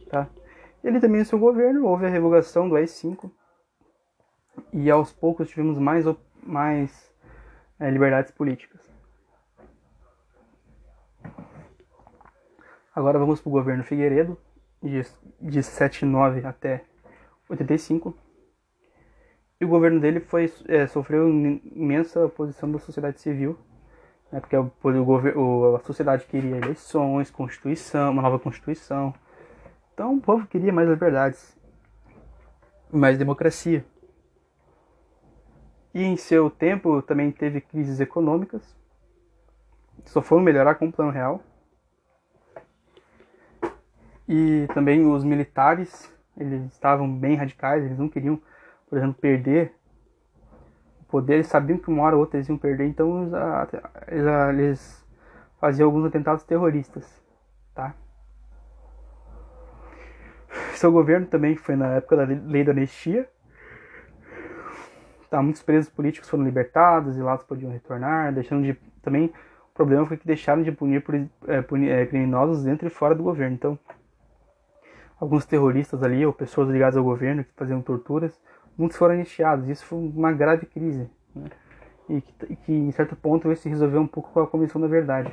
Tá? 0.10 0.30
Ele 0.84 1.00
também, 1.00 1.24
seu 1.24 1.38
governo, 1.38 1.86
houve 1.86 2.06
a 2.06 2.10
revogação 2.10 2.70
do 2.70 2.76
AI-5 2.76 3.30
e 4.74 4.90
aos 4.90 5.12
poucos 5.12 5.50
tivemos 5.50 5.78
mais, 5.78 6.06
mais 6.42 7.14
é, 7.80 7.90
liberdades 7.90 8.32
políticas. 8.32 8.80
Agora 12.96 13.20
vamos 13.20 13.40
para 13.42 13.50
o 13.50 13.52
governo 13.52 13.84
Figueiredo, 13.84 14.38
de, 14.82 15.06
de 15.42 15.64
79 15.64 16.46
até 16.46 16.84
85. 17.50 18.16
E 19.60 19.66
o 19.66 19.68
governo 19.68 20.00
dele 20.00 20.22
foi, 20.22 20.52
é, 20.68 20.88
sofreu 20.88 21.30
imensa 21.30 22.26
oposição 22.26 22.72
da 22.72 22.80
sociedade 22.80 23.20
civil, 23.20 23.60
né, 24.32 24.40
porque 24.40 24.56
o, 24.56 24.72
o, 25.36 25.76
a 25.76 25.80
sociedade 25.80 26.26
queria 26.26 26.58
eleições, 26.58 27.30
constituição, 27.30 28.12
uma 28.12 28.22
nova 28.22 28.40
constituição, 28.40 29.14
então 30.00 30.16
o 30.16 30.22
povo 30.22 30.48
queria 30.48 30.72
mais 30.72 30.88
liberdades, 30.88 31.58
mais 32.90 33.18
democracia. 33.18 33.84
E 35.94 36.02
em 36.02 36.16
seu 36.16 36.50
tempo 36.50 37.02
também 37.02 37.30
teve 37.34 37.60
crises 37.60 38.00
econômicas, 38.00 38.64
só 40.06 40.22
foram 40.22 40.42
melhorar 40.42 40.76
com 40.76 40.88
o 40.88 40.92
plano 40.92 41.12
real. 41.12 41.42
E 44.26 44.68
também 44.74 45.06
os 45.06 45.26
militares, 45.26 46.10
eles 46.38 46.64
estavam 46.72 47.14
bem 47.14 47.36
radicais, 47.36 47.84
eles 47.84 48.00
não 48.00 48.08
queriam, 48.08 48.42
por 48.88 48.98
exemplo, 48.98 49.20
perder 49.20 49.76
o 51.02 51.04
poder, 51.08 51.34
eles 51.34 51.48
sabiam 51.48 51.78
que 51.78 51.90
uma 51.90 52.04
hora 52.04 52.16
ou 52.16 52.22
outra 52.22 52.38
eles 52.38 52.48
iam 52.48 52.58
perder, 52.58 52.88
então 52.88 53.30
eles, 54.08 54.26
eles 54.54 55.06
faziam 55.60 55.88
alguns 55.88 56.06
atentados 56.06 56.46
terroristas, 56.46 57.22
tá? 57.76 57.94
Seu 60.80 60.94
governo 60.94 61.26
também 61.26 61.58
foi 61.58 61.76
na 61.76 61.96
época 61.96 62.16
da 62.16 62.24
lei 62.24 62.64
da 62.64 62.72
anistia. 62.72 63.28
Tá, 65.30 65.42
muitos 65.42 65.62
presos 65.62 65.92
políticos 65.92 66.30
foram 66.30 66.46
libertados 66.46 67.18
e 67.18 67.22
lá 67.22 67.38
podiam 67.38 67.70
retornar, 67.70 68.34
deixando 68.34 68.64
de. 68.64 68.80
Também 69.02 69.26
o 69.26 69.74
problema 69.74 70.06
foi 70.06 70.16
que 70.16 70.26
deixaram 70.26 70.64
de 70.64 70.72
punir, 70.72 71.04
é, 71.48 71.62
punir 71.62 71.92
é, 71.92 72.06
criminosos 72.06 72.64
dentro 72.64 72.88
e 72.88 72.90
fora 72.90 73.14
do 73.14 73.22
governo. 73.22 73.56
Então, 73.56 73.78
alguns 75.20 75.46
terroristas 75.46 76.02
ali, 76.02 76.26
ou 76.26 76.32
pessoas 76.32 76.70
ligadas 76.70 76.96
ao 76.96 77.04
governo 77.04 77.44
que 77.44 77.52
faziam 77.58 77.82
torturas, 77.82 78.40
muitos 78.78 78.98
foram 78.98 79.16
anistiados. 79.16 79.68
Isso 79.68 79.86
foi 79.86 80.00
uma 80.00 80.32
grave 80.32 80.66
crise. 80.66 81.10
Né? 81.36 81.50
E 82.08 82.22
que, 82.22 82.56
que, 82.56 82.72
em 82.72 82.92
certo 82.94 83.18
ponto, 83.18 83.52
isso 83.52 83.64
se 83.64 83.70
resolveu 83.70 84.00
um 84.00 84.08
pouco 84.08 84.32
com 84.32 84.40
a 84.40 84.48
Comissão 84.48 84.80
da 84.80 84.88
Verdade. 84.88 85.30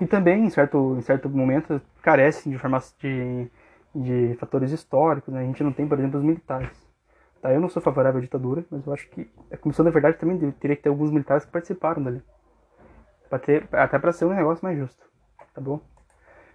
E 0.00 0.06
também, 0.06 0.46
em 0.46 0.50
certo, 0.50 0.96
em 0.96 1.02
certo 1.02 1.28
momento, 1.28 1.78
carecem 2.00 2.52
de, 2.52 2.58
de 2.98 3.50
de 3.94 4.34
fatores 4.38 4.72
históricos, 4.72 5.32
né? 5.32 5.40
a 5.40 5.44
gente 5.44 5.62
não 5.62 5.72
tem, 5.72 5.86
por 5.86 5.98
exemplo, 5.98 6.18
os 6.18 6.24
militares. 6.24 6.86
Tá? 7.40 7.52
Eu 7.52 7.60
não 7.60 7.68
sou 7.68 7.82
favorável 7.82 8.18
à 8.18 8.22
ditadura, 8.22 8.64
mas 8.70 8.86
eu 8.86 8.92
acho 8.92 9.08
que 9.10 9.30
a 9.50 9.56
Comissão 9.56 9.84
da 9.84 9.90
Verdade 9.90 10.18
também 10.18 10.50
teria 10.52 10.76
que 10.76 10.82
ter 10.82 10.88
alguns 10.88 11.10
militares 11.10 11.44
que 11.44 11.52
participaram 11.52 12.02
dali. 12.02 12.22
Pra 13.28 13.38
ter, 13.38 13.68
até 13.72 13.98
para 13.98 14.12
ser 14.12 14.24
um 14.24 14.34
negócio 14.34 14.64
mais 14.64 14.78
justo, 14.78 15.04
tá 15.54 15.60
bom? 15.60 15.80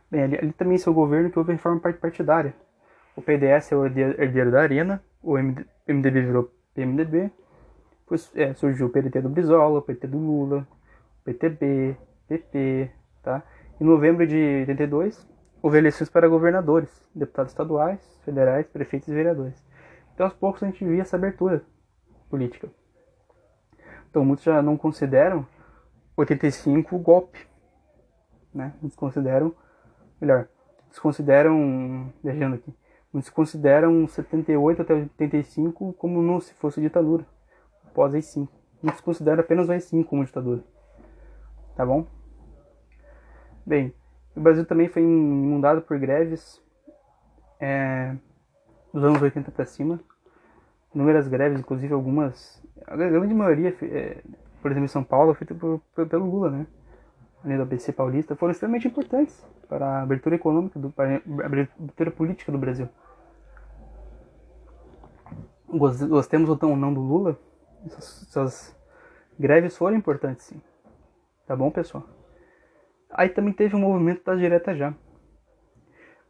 Bem, 0.09 0.23
ali, 0.23 0.37
ali 0.37 0.53
também 0.53 0.77
seu 0.77 0.93
governo 0.93 1.29
que 1.29 1.39
houve 1.39 1.51
reforma 1.51 1.79
partidária. 1.79 2.53
O 3.15 3.21
PDS 3.21 3.71
é 3.71 3.75
o 3.75 3.85
herdeiro 3.85 4.51
da 4.51 4.61
Arena, 4.61 5.03
o 5.21 5.37
MDB 5.37 6.21
virou 6.21 6.51
PMDB, 6.73 7.31
depois 8.01 8.31
é, 8.35 8.53
surgiu 8.53 8.87
o 8.87 8.89
PDT 8.89 9.21
do 9.21 9.29
Brizola, 9.29 9.79
o 9.79 9.81
PT 9.81 10.07
do 10.07 10.17
Lula, 10.17 10.67
PTB, 11.23 11.95
PP, 12.27 12.91
tá? 13.23 13.43
Em 13.79 13.85
novembro 13.85 14.27
de 14.27 14.35
82, 14.67 15.27
houve 15.61 15.77
eleições 15.77 16.09
para 16.09 16.27
governadores, 16.27 16.89
deputados 17.13 17.51
estaduais, 17.51 17.99
federais, 18.23 18.67
prefeitos 18.67 19.09
e 19.09 19.13
vereadores. 19.13 19.63
Então, 20.13 20.25
aos 20.25 20.33
poucos, 20.35 20.63
a 20.63 20.67
gente 20.67 20.83
via 20.83 21.01
essa 21.01 21.15
abertura 21.15 21.63
política. 22.29 22.69
Então, 24.09 24.25
muitos 24.25 24.43
já 24.43 24.61
não 24.61 24.75
consideram 24.75 25.45
85 26.17 26.97
golpe, 26.99 27.47
né? 28.53 28.73
Muitos 28.81 28.97
consideram, 28.97 29.55
melhor, 30.19 30.47
desconsideram, 30.89 32.11
deixando 32.23 32.55
aqui, 32.55 32.73
muitos 33.13 33.29
consideram 33.29 34.07
78 34.07 34.81
até 34.81 34.93
85 34.93 35.93
como 35.93 36.21
não 36.21 36.39
se 36.39 36.53
fosse 36.55 36.81
ditadura, 36.81 37.25
após 37.85 38.13
AI-5. 38.13 38.49
Muitos 38.83 39.01
consideram 39.01 39.39
apenas 39.41 39.69
o 39.69 39.71
AI-5 39.71 40.05
como 40.05 40.25
ditadura. 40.25 40.63
Tá 41.75 41.85
bom? 41.85 42.05
Bem, 43.65 43.93
o 44.35 44.39
Brasil 44.39 44.65
também 44.65 44.87
foi 44.87 45.01
inundado 45.01 45.81
por 45.81 45.97
greves 45.99 46.61
é, 47.59 48.15
dos 48.93 49.03
anos 49.03 49.21
80 49.21 49.51
para 49.51 49.65
cima. 49.65 49.99
Inúmeras 50.93 51.27
greves, 51.27 51.59
inclusive 51.59 51.93
algumas, 51.93 52.61
a 52.85 52.95
grande 52.95 53.33
maioria, 53.33 53.75
é, 53.83 54.21
por 54.61 54.71
exemplo, 54.71 54.85
em 54.85 54.89
São 54.89 55.03
Paulo, 55.03 55.33
feita 55.33 55.55
por, 55.55 55.81
por, 55.95 56.07
pelo 56.07 56.29
Lula, 56.29 56.49
né? 56.49 56.67
A 57.43 57.55
do 57.55 57.63
ABC 57.63 57.91
paulista, 57.91 58.35
foram 58.35 58.51
extremamente 58.51 58.87
importantes 58.87 59.43
para 59.67 59.85
a 59.85 60.01
abertura 60.03 60.35
econômica, 60.35 60.79
do, 60.79 60.91
para 60.91 61.15
a 61.15 61.45
abertura 61.45 62.11
política 62.11 62.51
do 62.51 62.57
Brasil. 62.57 62.87
Gostemos 65.67 66.49
ou 66.49 66.75
não 66.75 66.93
do 66.93 66.99
Lula, 66.99 67.39
essas, 67.85 68.27
essas 68.27 68.75
greves 69.39 69.77
foram 69.77 69.97
importantes, 69.97 70.45
sim. 70.45 70.61
Tá 71.47 71.55
bom, 71.55 71.71
pessoal? 71.71 72.05
Aí 73.13 73.29
também 73.29 73.53
teve 73.53 73.75
o 73.75 73.77
um 73.77 73.81
movimento 73.81 74.23
das 74.23 74.39
diretas 74.39 74.77
já. 74.77 74.93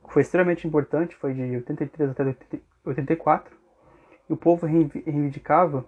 Foi 0.09 0.21
extremamente 0.21 0.67
importante, 0.67 1.15
foi 1.15 1.33
de 1.33 1.41
83 1.41 2.09
até 2.09 2.35
84. 2.85 3.55
E 4.29 4.33
o 4.33 4.37
povo 4.37 4.65
reivindicava 4.65 5.85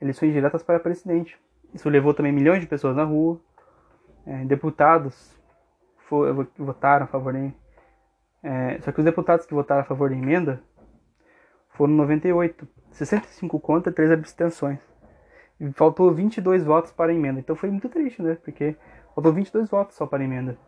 eleições 0.00 0.32
diretas 0.32 0.62
para 0.62 0.80
presidente. 0.80 1.38
Isso 1.72 1.88
levou 1.88 2.12
também 2.12 2.32
milhões 2.32 2.60
de 2.60 2.66
pessoas 2.66 2.96
na 2.96 3.04
rua. 3.04 3.40
É, 4.26 4.44
deputados 4.44 5.40
for, 6.06 6.46
votaram 6.58 7.04
a 7.04 7.08
favor 7.08 7.32
da 7.32 7.50
é, 8.42 8.80
Só 8.82 8.92
que 8.92 8.98
os 8.98 9.04
deputados 9.04 9.46
que 9.46 9.54
votaram 9.54 9.82
a 9.82 9.84
favor 9.84 10.10
da 10.10 10.16
emenda 10.16 10.62
foram 11.70 11.94
98. 11.94 12.68
65 12.90 13.58
contra, 13.58 13.90
3 13.90 14.10
abstenções. 14.10 14.80
E 15.58 15.72
faltou 15.72 16.12
22 16.12 16.64
votos 16.64 16.92
para 16.92 17.10
a 17.10 17.14
emenda. 17.14 17.40
Então 17.40 17.56
foi 17.56 17.70
muito 17.70 17.88
triste, 17.88 18.20
né? 18.20 18.36
Porque 18.44 18.76
faltou 19.14 19.32
22 19.32 19.70
votos 19.70 19.96
só 19.96 20.06
para 20.06 20.22
a 20.22 20.24
emenda. 20.24 20.58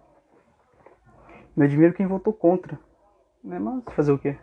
Me 1.56 1.64
admiro 1.64 1.94
quem 1.94 2.06
votou 2.06 2.32
contra. 2.32 2.78
Né? 3.42 3.58
Mas 3.58 3.82
fazer 3.94 4.12
o 4.12 4.18
quê? 4.18 4.36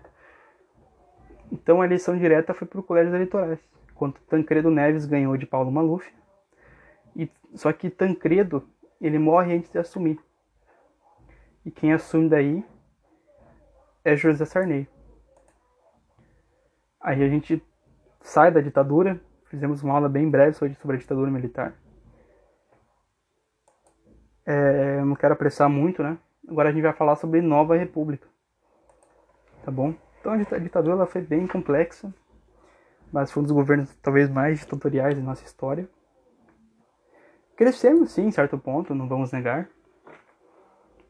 Então 1.51 1.81
a 1.81 1.86
eleição 1.86 2.17
direta 2.17 2.53
foi 2.53 2.67
para 2.67 2.79
o 2.79 2.84
colégio 2.84 3.13
eleitorais. 3.13 3.60
Enquanto 3.91 4.22
Tancredo 4.22 4.70
Neves 4.70 5.05
ganhou 5.05 5.36
de 5.36 5.46
Paulo 5.46 5.72
Maluf. 5.72 6.12
E, 7.15 7.29
só 7.53 7.74
que 7.74 7.89
Tancredo, 7.89 8.67
ele 9.00 9.20
morre 9.20 9.55
antes 9.55 9.70
de 9.70 9.77
assumir. 9.77 10.20
E 11.65 11.70
quem 11.70 11.93
assume 11.93 12.29
daí 12.29 12.65
é 14.03 14.15
José 14.15 14.46
Sarney. 14.46 14.88
Aí 17.00 17.22
a 17.24 17.27
gente 17.27 17.62
sai 18.22 18.51
da 18.51 18.62
ditadura, 18.62 19.20
fizemos 19.46 19.84
uma 19.84 19.93
aula 19.93 20.08
bem 20.08 20.29
breve 20.29 20.53
sobre 20.53 20.96
a 20.96 21.00
ditadura 21.00 21.29
militar. 21.29 21.75
É, 24.45 25.01
não 25.03 25.15
quero 25.15 25.33
apressar 25.33 25.69
muito, 25.69 26.01
né? 26.01 26.17
Agora 26.48 26.69
a 26.69 26.71
gente 26.71 26.81
vai 26.81 26.93
falar 26.93 27.15
sobre 27.15 27.41
Nova 27.41 27.77
República. 27.77 28.27
Tá 29.63 29.71
bom? 29.71 29.93
Então 30.19 30.33
a 30.33 30.38
ditadura 30.38 30.95
ela 30.95 31.07
foi 31.07 31.21
bem 31.21 31.48
complexa, 31.48 32.13
mas 33.12 33.31
foi 33.31 33.41
um 33.41 33.45
dos 33.45 33.51
governos 33.51 33.93
talvez 34.01 34.29
mais 34.29 34.60
ditatoriais 34.60 35.15
da 35.15 35.21
nossa 35.21 35.43
história. 35.43 35.88
Crescemos 37.55 38.12
sim, 38.12 38.27
em 38.27 38.31
certo 38.31 38.57
ponto, 38.57 38.95
não 38.95 39.07
vamos 39.07 39.31
negar. 39.31 39.69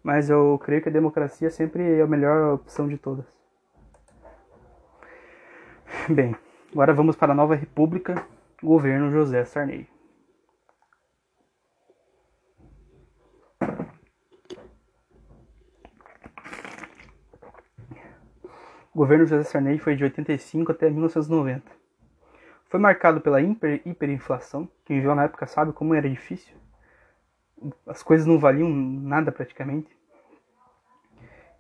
Mas 0.04 0.30
eu 0.30 0.60
creio 0.64 0.82
que 0.82 0.90
a 0.90 0.92
democracia 0.92 1.50
sempre 1.50 2.00
é 2.00 2.02
a 2.02 2.08
melhor 2.08 2.56
opção 2.56 2.88
de 2.88 2.98
todas. 2.98 3.26
Bem, 6.10 6.36
agora 6.72 6.94
vamos 6.94 7.16
para 7.16 7.34
a 7.34 7.36
nova 7.36 7.56
república, 7.56 8.26
governo 8.62 9.12
José 9.12 9.46
Sarney. 9.46 9.88
O 18.94 18.98
governo 18.98 19.26
José 19.26 19.44
Sarney 19.44 19.78
foi 19.78 19.96
de 19.96 20.04
85 20.04 20.74
até 20.74 20.90
1990. 20.90 21.64
Foi 22.66 22.78
marcado 22.78 23.22
pela 23.22 23.42
hiper, 23.42 23.82
hiperinflação, 23.86 24.68
quem 24.84 24.98
viveu 24.98 25.16
na 25.16 25.24
época 25.24 25.48
sabe 25.48 25.72
como 25.72 25.96
era 25.96 26.10
difícil. 26.10 26.54
As 27.88 28.04
coisas 28.04 28.28
não 28.28 28.38
valiam 28.38 28.70
nada 28.70 29.32
praticamente. 29.32 29.90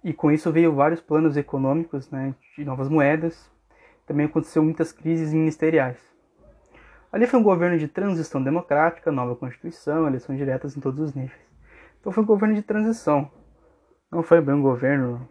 E 0.03 0.13
com 0.13 0.29
isso 0.29 0.51
veio 0.51 0.75
vários 0.75 0.99
planos 0.99 1.37
econômicos 1.37 2.11
né, 2.11 2.35
de 2.57 2.65
novas 2.65 2.89
moedas, 2.89 3.49
também 4.05 4.25
aconteceu 4.25 4.61
muitas 4.61 4.91
crises 4.91 5.31
ministeriais. 5.31 5.97
Ali 7.13 7.27
foi 7.27 7.39
um 7.39 7.43
governo 7.43 7.77
de 7.77 7.87
transição 7.87 8.43
democrática, 8.43 9.09
nova 9.09 9.37
constituição, 9.37 10.05
eleições 10.05 10.37
diretas 10.37 10.75
em 10.75 10.81
todos 10.81 10.99
os 10.99 11.13
níveis. 11.13 11.39
Então 12.01 12.11
foi 12.11 12.23
um 12.23 12.27
governo 12.27 12.55
de 12.55 12.61
transição. 12.61 13.31
Não 14.11 14.21
foi 14.21 14.41
bem 14.41 14.55
um 14.55 14.61
governo 14.61 15.25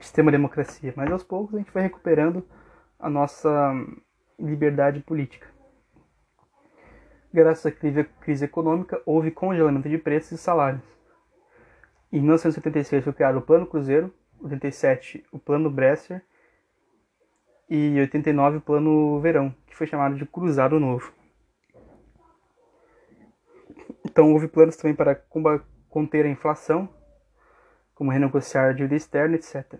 extrema 0.00 0.30
democracia, 0.30 0.92
mas 0.96 1.10
aos 1.10 1.22
poucos 1.22 1.54
a 1.54 1.58
gente 1.58 1.72
vai 1.72 1.82
recuperando 1.82 2.44
a 2.98 3.10
nossa 3.10 3.72
liberdade 4.38 5.00
política. 5.00 5.46
Graças 7.32 7.66
à 7.66 7.70
crise 7.72 8.44
econômica, 8.44 9.00
houve 9.06 9.30
congelamento 9.30 9.88
de 9.88 9.98
preços 9.98 10.32
e 10.32 10.38
salários. 10.38 10.82
Em 12.12 12.18
1976 12.18 13.04
foi 13.04 13.12
criado 13.12 13.38
o 13.38 13.42
Plano 13.42 13.66
Cruzeiro, 13.66 14.12
87 14.42 15.24
o 15.32 15.38
Plano 15.38 15.70
Bresser 15.70 16.22
e 17.70 17.98
89 17.98 18.58
o 18.58 18.60
Plano 18.60 19.20
Verão, 19.20 19.54
que 19.66 19.74
foi 19.74 19.86
chamado 19.86 20.16
de 20.16 20.26
Cruzado 20.26 20.78
Novo. 20.78 21.10
Então 24.04 24.30
houve 24.32 24.46
planos 24.46 24.76
também 24.76 24.94
para 24.94 25.14
conter 25.88 26.26
a 26.26 26.28
inflação, 26.28 26.86
como 28.02 28.10
renegociar 28.10 28.70
a 28.70 28.72
dívida 28.72 28.96
externa, 28.96 29.36
etc. 29.36 29.78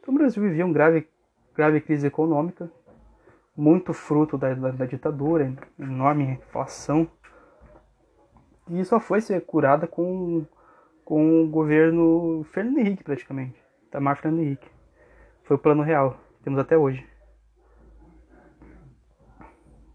Então 0.00 0.14
o 0.14 0.16
Brasil 0.16 0.42
vivia 0.42 0.64
uma 0.64 0.72
grave, 0.72 1.06
grave 1.54 1.78
crise 1.82 2.06
econômica, 2.06 2.70
muito 3.54 3.92
fruto 3.92 4.38
da, 4.38 4.54
da, 4.54 4.70
da 4.70 4.86
ditadura, 4.86 5.54
enorme 5.78 6.24
inflação, 6.24 7.06
e 8.70 8.82
só 8.86 8.98
foi 8.98 9.20
ser 9.20 9.44
curada 9.44 9.86
com, 9.86 10.46
com 11.04 11.42
o 11.42 11.46
governo 11.46 12.42
Fernando 12.54 12.78
Henrique, 12.78 13.04
praticamente. 13.04 13.62
Tamar 13.90 14.16
Fernando 14.16 14.40
Henrique. 14.40 14.70
Foi 15.42 15.56
o 15.56 15.60
plano 15.60 15.82
real 15.82 16.18
temos 16.42 16.58
até 16.58 16.74
hoje. 16.74 17.06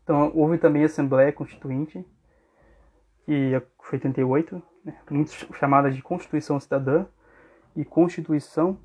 Então, 0.03 0.31
houve 0.35 0.59
também 0.59 0.83
a 0.83 0.85
Assembleia 0.85 1.33
Constituinte, 1.33 2.05
que 3.25 3.59
foi 3.81 3.97
88, 3.97 4.61
né, 4.83 4.97
muito 5.09 5.31
chamada 5.55 5.91
de 5.91 6.01
Constituição 6.01 6.59
Cidadã 6.59 7.05
e 7.75 7.83
Constituição 7.85 8.77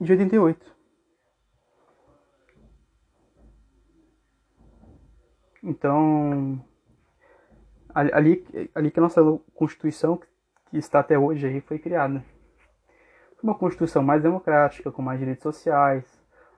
de 0.00 0.12
88. 0.12 0.76
Então, 5.62 6.64
ali, 7.92 8.46
ali 8.74 8.90
que 8.90 9.00
a 9.00 9.02
nossa 9.02 9.20
Constituição, 9.54 10.16
que 10.16 10.78
está 10.78 11.00
até 11.00 11.18
hoje, 11.18 11.46
aí, 11.46 11.60
foi 11.60 11.78
criada. 11.78 12.24
Uma 13.42 13.54
Constituição 13.54 14.02
mais 14.02 14.22
democrática, 14.22 14.92
com 14.92 15.02
mais 15.02 15.18
direitos 15.18 15.42
sociais, 15.42 16.04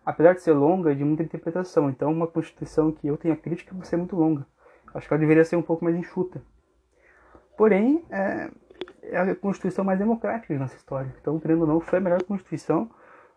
apesar 0.05 0.35
de 0.35 0.42
ser 0.42 0.53
longa, 0.53 0.92
é 0.92 0.94
de 0.94 1.05
muita 1.05 1.23
interpretação. 1.23 1.88
Então, 1.88 2.12
uma 2.12 2.27
Constituição 2.27 2.92
que 2.92 3.07
eu 3.07 3.16
tenho 3.16 3.37
crítica 3.37 3.75
por 3.75 3.87
ser 3.87 3.97
muito 3.97 4.14
longa. 4.14 4.47
Acho 4.92 5.07
que 5.07 5.14
ela 5.14 5.21
deveria 5.21 5.44
ser 5.44 5.57
um 5.57 5.62
pouco 5.62 5.85
mais 5.85 5.97
enxuta. 5.97 6.42
Porém, 7.59 8.05
é, 8.09 8.51
é 9.03 9.18
a 9.18 9.35
Constituição 9.35 9.85
mais 9.85 9.99
democrática 9.99 10.55
de 10.55 10.61
nossa 10.61 10.77
história. 10.77 11.12
Então, 11.21 11.40
querendo 11.40 11.62
ou 11.62 11.66
não, 11.66 11.81
foi 11.81 11.99
a 11.99 12.01
melhor 12.01 12.23
Constituição 12.23 12.88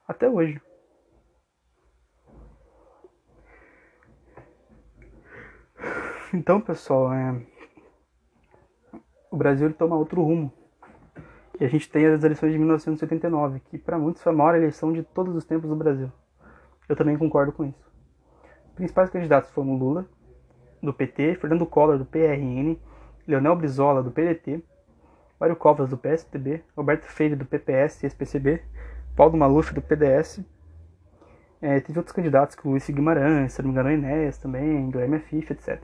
até 0.08 0.30
hoje. 0.30 0.62
Então, 6.32 6.62
pessoal, 6.62 7.12
é... 7.12 7.42
o 9.32 9.36
Brasil 9.36 9.74
toma 9.74 9.98
outro 9.98 10.22
rumo. 10.22 10.54
E 11.60 11.66
a 11.66 11.68
gente 11.68 11.90
tem 11.90 12.06
as 12.06 12.24
eleições 12.24 12.52
de 12.52 12.60
1979, 12.60 13.60
que 13.72 13.78
para 13.80 13.98
muitos 13.98 14.22
foi 14.22 14.32
a 14.32 14.36
maior 14.36 14.56
eleição 14.56 14.94
de 14.94 15.02
todos 15.02 15.36
os 15.36 15.46
tempos 15.46 15.68
do 15.68 15.76
Brasil. 15.76 16.12
Eu 16.88 16.96
também 16.96 17.18
concordo 17.18 17.52
com 17.52 17.66
isso. 17.66 17.92
Os 18.68 18.74
principais 18.76 19.10
candidatos 19.10 19.50
foram 19.50 19.76
Lula, 19.76 20.06
do 20.82 20.94
PT, 20.94 21.36
Fernando 21.36 21.66
Collor, 21.66 21.98
do 21.98 22.06
PRN, 22.06 22.78
Leonel 23.28 23.56
Brizola, 23.56 24.04
do 24.04 24.12
PDT, 24.12 24.64
Mário 25.40 25.56
Covas, 25.56 25.90
do 25.90 25.98
PSDB, 25.98 26.64
Roberto 26.78 27.06
Freire, 27.06 27.36
do 27.36 27.46
PPS 27.46 28.04
e 28.04 28.08
SPCB, 28.08 28.62
Paulo 29.16 29.38
Maluf, 29.38 29.74
do 29.74 29.82
PDS. 29.82 30.40
É, 31.62 31.80
teve 31.80 31.98
outros 31.98 32.16
candidatos, 32.16 32.56
como 32.56 32.74
Luiz 32.74 32.90
Guimarães, 32.90 33.54
se 33.54 33.62
não 33.62 33.70
me 33.70 33.72
engano, 33.74 33.92
Inés 33.92 34.38
também, 34.38 34.90
do 34.90 35.00
MFIF, 35.00 35.52
etc. 35.52 35.82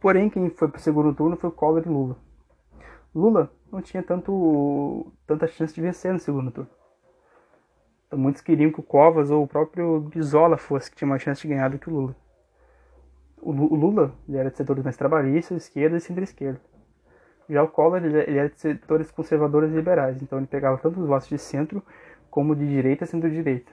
Porém, 0.00 0.30
quem 0.30 0.48
foi 0.50 0.68
para 0.68 0.78
o 0.78 0.80
segundo 0.80 1.14
turno 1.14 1.36
foi 1.36 1.50
Collor 1.50 1.82
e 1.84 1.88
Lula. 1.88 2.16
Lula 3.14 3.50
não 3.72 3.80
tinha 3.80 4.02
tanto, 4.02 5.12
tanta 5.26 5.46
chance 5.46 5.74
de 5.74 5.80
vencer 5.80 6.12
no 6.12 6.18
segundo 6.18 6.50
turno. 6.50 6.70
Então, 8.06 8.18
muitos 8.18 8.40
queriam 8.40 8.70
que 8.70 8.80
o 8.80 8.82
Covas 8.82 9.30
ou 9.30 9.42
o 9.42 9.48
próprio 9.48 10.00
Brizola 10.00 10.56
fosse 10.56 10.90
que 10.90 10.96
tinha 10.96 11.08
mais 11.08 11.22
chance 11.22 11.42
de 11.42 11.48
ganhar 11.48 11.68
do 11.68 11.78
que 11.78 11.90
o 11.90 11.92
Lula. 11.92 12.16
O 13.46 13.52
Lula 13.52 14.12
ele 14.28 14.38
era 14.38 14.50
de 14.50 14.56
setores 14.56 14.82
mais 14.82 14.96
trabalhistas, 14.96 15.62
esquerda 15.62 15.96
e 15.96 16.00
centro-esquerda. 16.00 16.60
Já 17.48 17.62
o 17.62 17.68
Collor 17.68 18.04
ele 18.04 18.18
era 18.18 18.48
de 18.48 18.58
setores 18.58 19.08
conservadores 19.12 19.70
e 19.70 19.76
liberais, 19.76 20.20
então 20.20 20.38
ele 20.38 20.48
pegava 20.48 20.76
tanto 20.78 21.00
os 21.00 21.06
votos 21.06 21.28
de 21.28 21.38
centro 21.38 21.80
como 22.28 22.56
de 22.56 22.66
direita 22.66 23.04
e 23.04 23.06
centro-direita. 23.06 23.70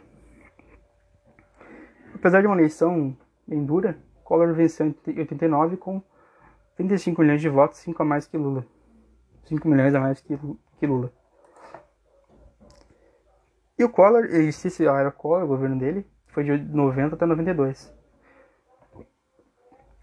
Apesar 2.14 2.42
de 2.42 2.46
uma 2.46 2.56
eleição 2.56 3.18
bem 3.48 3.66
dura, 3.66 3.98
Collor 4.24 4.54
venceu 4.54 4.86
em 4.86 5.20
89 5.20 5.78
com 5.78 6.04
35 6.76 7.20
milhões 7.24 7.42
de 7.42 7.50
votos, 7.50 7.80
5 7.80 8.00
a 8.00 8.06
mais 8.06 8.28
que 8.28 8.38
Lula. 8.38 8.64
5 9.46 9.68
milhões 9.68 9.96
a 9.96 10.00
mais 10.00 10.22
que, 10.22 10.38
que 10.78 10.86
Lula. 10.86 11.12
E 13.80 13.84
o 13.84 13.90
Collor, 13.90 14.26
esse 14.26 14.86
era 14.86 15.10
Collor, 15.10 15.46
o 15.46 15.48
governo 15.48 15.80
dele, 15.80 16.06
foi 16.28 16.44
de 16.44 16.60
90 16.60 17.16
até 17.16 17.26
92. 17.26 18.03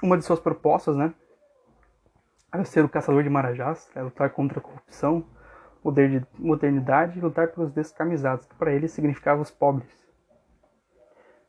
Uma 0.02 0.16
de 0.16 0.24
suas 0.24 0.40
propostas, 0.40 0.96
né, 0.96 1.12
era 2.52 2.64
ser 2.64 2.84
o 2.84 2.88
caçador 2.88 3.22
de 3.22 3.30
marajás, 3.30 3.90
era 3.94 4.04
lutar 4.04 4.30
contra 4.30 4.58
a 4.58 4.62
corrupção, 4.62 5.24
modernidade 6.38 7.18
e 7.18 7.22
lutar 7.22 7.48
pelos 7.48 7.70
descamisados, 7.72 8.46
que 8.46 8.54
para 8.54 8.72
ele 8.72 8.88
significava 8.88 9.40
os 9.40 9.50
pobres. 9.50 9.88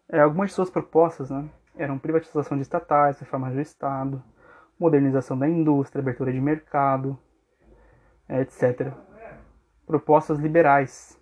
É, 0.09 0.19
algumas 0.19 0.49
de 0.49 0.55
suas 0.55 0.69
propostas 0.69 1.29
né, 1.29 1.49
eram 1.75 1.97
privatização 1.97 2.57
de 2.57 2.63
estatais, 2.63 3.19
reforma 3.19 3.49
do 3.49 3.59
Estado, 3.59 4.21
modernização 4.79 5.37
da 5.37 5.47
indústria, 5.47 6.01
abertura 6.01 6.31
de 6.31 6.41
mercado, 6.41 7.17
é, 8.27 8.41
etc. 8.41 8.93
Propostas 9.85 10.39
liberais, 10.39 11.19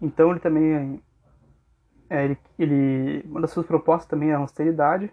então 0.00 0.30
ele 0.30 0.40
também 0.40 1.02
é, 2.10 2.24
ele, 2.24 2.38
ele, 2.58 3.22
uma 3.26 3.40
das 3.40 3.50
suas 3.50 3.66
propostas 3.66 4.08
também 4.08 4.30
era 4.30 4.38
austeridade, 4.38 5.12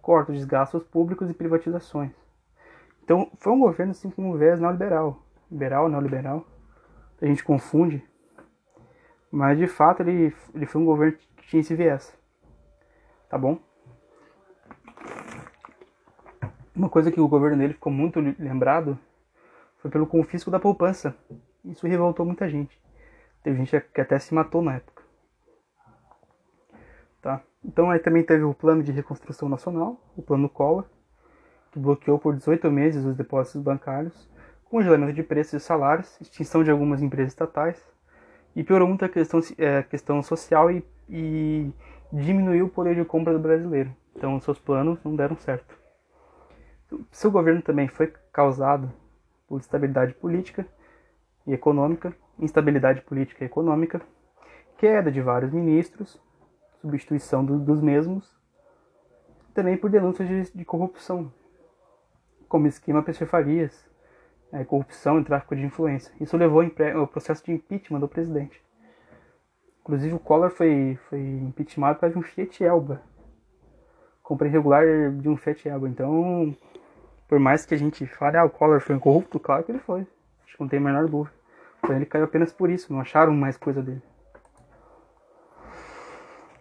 corte 0.00 0.32
dos 0.32 0.44
gastos 0.44 0.82
públicos 0.84 1.28
e 1.28 1.34
privatizações. 1.34 2.12
Então, 3.02 3.30
foi 3.38 3.52
um 3.52 3.58
governo 3.58 3.92
assim 3.92 4.10
com 4.10 4.30
um 4.30 4.36
viés 4.36 4.60
neoliberal. 4.60 5.22
Liberal, 5.50 5.88
neoliberal. 5.88 6.46
A 7.20 7.26
gente 7.26 7.42
confunde. 7.42 8.04
Mas, 9.30 9.58
de 9.58 9.66
fato, 9.66 10.00
ele, 10.00 10.34
ele 10.54 10.66
foi 10.66 10.80
um 10.80 10.84
governo 10.84 11.16
que 11.36 11.46
tinha 11.48 11.60
esse 11.60 11.74
viés. 11.74 12.16
Tá 13.28 13.36
bom? 13.36 13.58
Uma 16.74 16.88
coisa 16.88 17.10
que 17.10 17.20
o 17.20 17.26
governo 17.26 17.58
dele 17.58 17.74
ficou 17.74 17.92
muito 17.92 18.20
lembrado 18.20 18.98
foi 19.78 19.90
pelo 19.90 20.06
confisco 20.06 20.50
da 20.50 20.60
poupança. 20.60 21.14
Isso 21.64 21.86
revoltou 21.86 22.24
muita 22.24 22.48
gente. 22.48 22.80
Teve 23.42 23.64
gente 23.64 23.80
que 23.92 24.00
até 24.00 24.18
se 24.18 24.32
matou 24.32 24.62
na 24.62 24.76
época. 24.76 24.97
Tá? 27.20 27.42
Então 27.64 27.90
aí 27.90 27.98
também 27.98 28.22
teve 28.22 28.44
o 28.44 28.54
plano 28.54 28.82
de 28.82 28.92
reconstrução 28.92 29.48
nacional, 29.48 30.00
o 30.16 30.22
plano 30.22 30.48
Collor, 30.48 30.84
que 31.72 31.78
bloqueou 31.78 32.18
por 32.18 32.34
18 32.34 32.70
meses 32.70 33.04
os 33.04 33.16
depósitos 33.16 33.60
bancários, 33.60 34.28
congelamento 34.64 35.12
de 35.12 35.22
preços 35.22 35.54
e 35.54 35.64
salários, 35.64 36.20
extinção 36.20 36.62
de 36.62 36.70
algumas 36.70 37.02
empresas 37.02 37.32
estatais 37.32 37.82
e 38.54 38.62
piorou 38.62 38.86
muito 38.86 39.04
a 39.04 39.08
questão, 39.08 39.40
é, 39.58 39.82
questão 39.82 40.22
social 40.22 40.70
e, 40.70 40.84
e 41.08 41.72
diminuiu 42.12 42.66
o 42.66 42.70
poder 42.70 42.94
de 42.94 43.04
compra 43.04 43.32
do 43.32 43.38
brasileiro. 43.38 43.94
Então 44.14 44.40
seus 44.40 44.58
planos 44.58 45.02
não 45.04 45.16
deram 45.16 45.36
certo. 45.36 45.76
Seu 47.10 47.30
governo 47.30 47.60
também 47.60 47.88
foi 47.88 48.12
causado 48.32 48.90
por 49.46 49.58
instabilidade 49.58 50.14
política 50.14 50.66
e 51.46 51.52
econômica, 51.52 52.14
instabilidade 52.38 53.00
política 53.02 53.44
e 53.44 53.46
econômica, 53.46 54.00
queda 54.76 55.10
de 55.10 55.20
vários 55.20 55.52
ministros, 55.52 56.20
substituição 56.80 57.44
do, 57.44 57.58
dos 57.58 57.80
mesmos, 57.80 58.36
também 59.54 59.76
por 59.76 59.90
denúncias 59.90 60.28
de, 60.28 60.58
de 60.58 60.64
corrupção, 60.64 61.32
como 62.48 62.66
esquema 62.66 63.02
Pechefarias, 63.02 63.88
é, 64.52 64.64
corrupção 64.64 65.20
e 65.20 65.24
tráfico 65.24 65.54
de 65.54 65.64
influência. 65.64 66.12
Isso 66.20 66.36
levou 66.36 66.62
ao 66.94 67.06
processo 67.06 67.44
de 67.44 67.52
impeachment 67.52 68.00
do 68.00 68.08
presidente. 68.08 68.62
Inclusive 69.80 70.14
o 70.14 70.18
Collor 70.18 70.50
foi, 70.50 70.98
foi 71.08 71.18
impeachmentado 71.18 71.98
por 71.98 72.10
de 72.10 72.18
um 72.18 72.22
Fiat 72.22 72.62
Elba. 72.62 73.00
Compra 74.22 74.46
irregular 74.46 74.84
de 75.12 75.28
um 75.28 75.36
Fiat 75.36 75.66
Elba. 75.66 75.88
Então, 75.88 76.54
por 77.26 77.38
mais 77.38 77.64
que 77.64 77.74
a 77.74 77.78
gente 77.78 78.06
fale, 78.06 78.36
ah, 78.36 78.44
o 78.44 78.50
Collor 78.50 78.80
foi 78.80 78.94
um 78.94 79.00
corrupto, 79.00 79.40
claro 79.40 79.64
que 79.64 79.72
ele 79.72 79.78
foi. 79.78 80.06
Acho 80.44 80.56
que 80.56 80.60
não 80.60 80.68
tem 80.68 80.78
a 80.78 80.82
menor 80.82 81.08
dúvida. 81.08 81.34
Então 81.78 81.96
ele 81.96 82.06
caiu 82.06 82.24
apenas 82.24 82.52
por 82.52 82.68
isso, 82.68 82.92
não 82.92 83.00
acharam 83.00 83.32
mais 83.32 83.56
coisa 83.56 83.82
dele. 83.82 84.02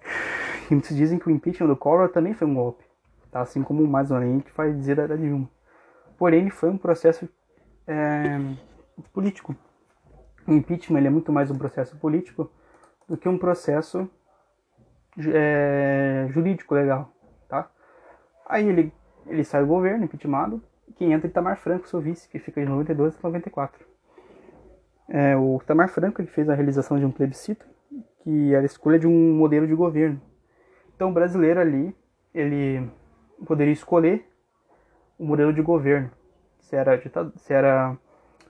E 0.06 0.57
muitos 0.74 0.96
dizem 0.96 1.20
que 1.20 1.28
o 1.28 1.32
impeachment 1.32 1.68
do 1.68 1.76
Collor 1.76 2.10
também 2.10 2.34
foi 2.34 2.48
um 2.48 2.56
golpe, 2.56 2.84
tá? 3.32 3.42
assim 3.42 3.64
como 3.64 3.84
o 3.84 3.88
mais 3.88 4.10
que 4.44 4.52
faz 4.52 4.76
dizer 4.76 4.96
da 5.08 5.16
Dilma. 5.16 5.50
Porém, 6.18 6.42
ele 6.42 6.50
foi 6.50 6.70
um 6.70 6.78
processo 6.78 7.30
é, 7.86 8.40
político. 9.14 9.56
O 10.48 10.54
impeachment 10.54 11.06
é 11.06 11.10
muito 11.10 11.32
mais 11.32 11.52
um 11.52 11.58
processo 11.58 11.96
político 11.98 12.50
do 13.08 13.16
que 13.16 13.30
um 13.30 13.38
processo 13.38 14.10
é, 15.34 16.28
jurídico 16.30 16.76
legal, 16.76 17.12
tá? 17.48 17.70
Aí 18.46 18.68
ele, 18.68 18.94
ele 19.26 19.44
sai 19.44 19.62
do 19.62 19.68
governo, 19.68 20.06
impeachmentado, 20.06 20.62
e 20.88 20.94
quem 20.94 21.14
entra 21.14 21.28
é 21.28 21.30
Itamar 21.30 21.58
Franco, 21.58 21.88
seu 21.88 22.00
vice, 22.00 22.30
que 22.30 22.40
fica 22.40 22.62
de 22.62 22.68
92 22.68 23.16
a 23.16 23.28
94. 23.28 23.86
É, 25.10 25.36
o 25.38 25.60
Itamar 25.62 25.90
Franco 25.90 26.22
ele 26.22 26.28
fez 26.28 26.50
a 26.50 26.56
realização 26.56 27.00
de 27.00 27.06
um 27.06 27.12
plebiscito, 27.12 27.66
que 28.24 28.54
era 28.54 28.64
a 28.64 28.66
escolha 28.66 29.00
de 29.00 29.08
um 29.08 29.34
modelo 29.34 29.68
de 29.68 29.74
governo. 29.74 30.22
Então 30.98 31.12
o 31.12 31.14
brasileiro 31.14 31.60
ali, 31.60 31.96
ele 32.34 32.90
poderia 33.46 33.72
escolher 33.72 34.28
o 35.18 35.24
modelo 35.24 35.54
de 35.54 35.62
governo 35.62 36.10
se 36.60 36.76
era, 36.76 37.00
se 37.36 37.54
era 37.54 37.96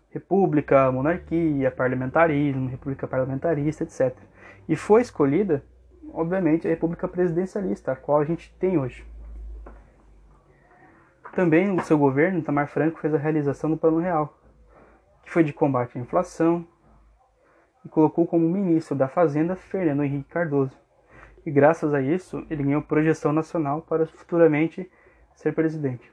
república, 0.09 0.89
monarquia, 0.89 1.69
parlamentarismo, 1.69 2.69
república 2.69 3.05
parlamentarista, 3.05 3.83
etc. 3.83 4.17
E 4.67 4.77
foi 4.77 5.01
escolhida, 5.01 5.61
obviamente, 6.13 6.65
a 6.65 6.69
república 6.69 7.05
presidencialista, 7.05 7.91
a 7.91 7.95
qual 7.97 8.21
a 8.21 8.25
gente 8.25 8.55
tem 8.55 8.77
hoje. 8.77 9.05
Também 11.35 11.69
o 11.69 11.83
seu 11.83 11.97
governo, 11.97 12.41
Tamar 12.41 12.69
Franco, 12.69 12.99
fez 13.01 13.13
a 13.13 13.17
realização 13.17 13.69
do 13.69 13.77
Plano 13.77 13.99
Real, 13.99 14.39
que 15.21 15.31
foi 15.31 15.43
de 15.43 15.51
combate 15.51 15.97
à 15.97 16.01
inflação, 16.01 16.65
e 17.85 17.89
colocou 17.89 18.25
como 18.25 18.49
ministro 18.49 18.95
da 18.95 19.09
Fazenda 19.09 19.53
Fernando 19.53 20.01
Henrique 20.01 20.29
Cardoso. 20.29 20.86
E 21.47 21.51
graças 21.51 21.93
a 21.93 22.01
isso, 22.01 22.45
ele 22.49 22.61
ganhou 22.61 22.81
projeção 22.81 23.31
nacional 23.31 23.81
para 23.81 24.05
futuramente 24.05 24.91
ser 25.33 25.53
presidente. 25.55 26.11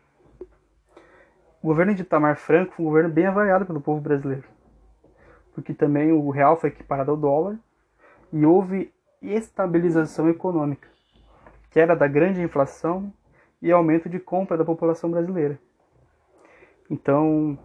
O 1.60 1.66
governo 1.66 1.92
de 1.92 2.02
Itamar 2.02 2.36
Franco 2.36 2.74
foi 2.74 2.84
um 2.84 2.88
governo 2.88 3.10
bem 3.10 3.26
avaliado 3.26 3.66
pelo 3.66 3.80
povo 3.80 4.00
brasileiro, 4.00 4.44
porque 5.52 5.74
também 5.74 6.12
o 6.12 6.30
real 6.30 6.56
foi 6.56 6.70
equiparado 6.70 7.10
ao 7.10 7.16
dólar 7.16 7.58
e 8.32 8.46
houve 8.46 8.94
estabilização 9.20 10.30
econômica, 10.30 10.86
que 11.68 11.80
era 11.80 11.96
da 11.96 12.06
grande 12.06 12.40
inflação 12.40 13.12
e 13.60 13.72
aumento 13.72 14.08
de 14.08 14.20
compra 14.20 14.56
da 14.56 14.64
população 14.64 15.10
brasileira. 15.10 15.58
Então, 16.88 17.58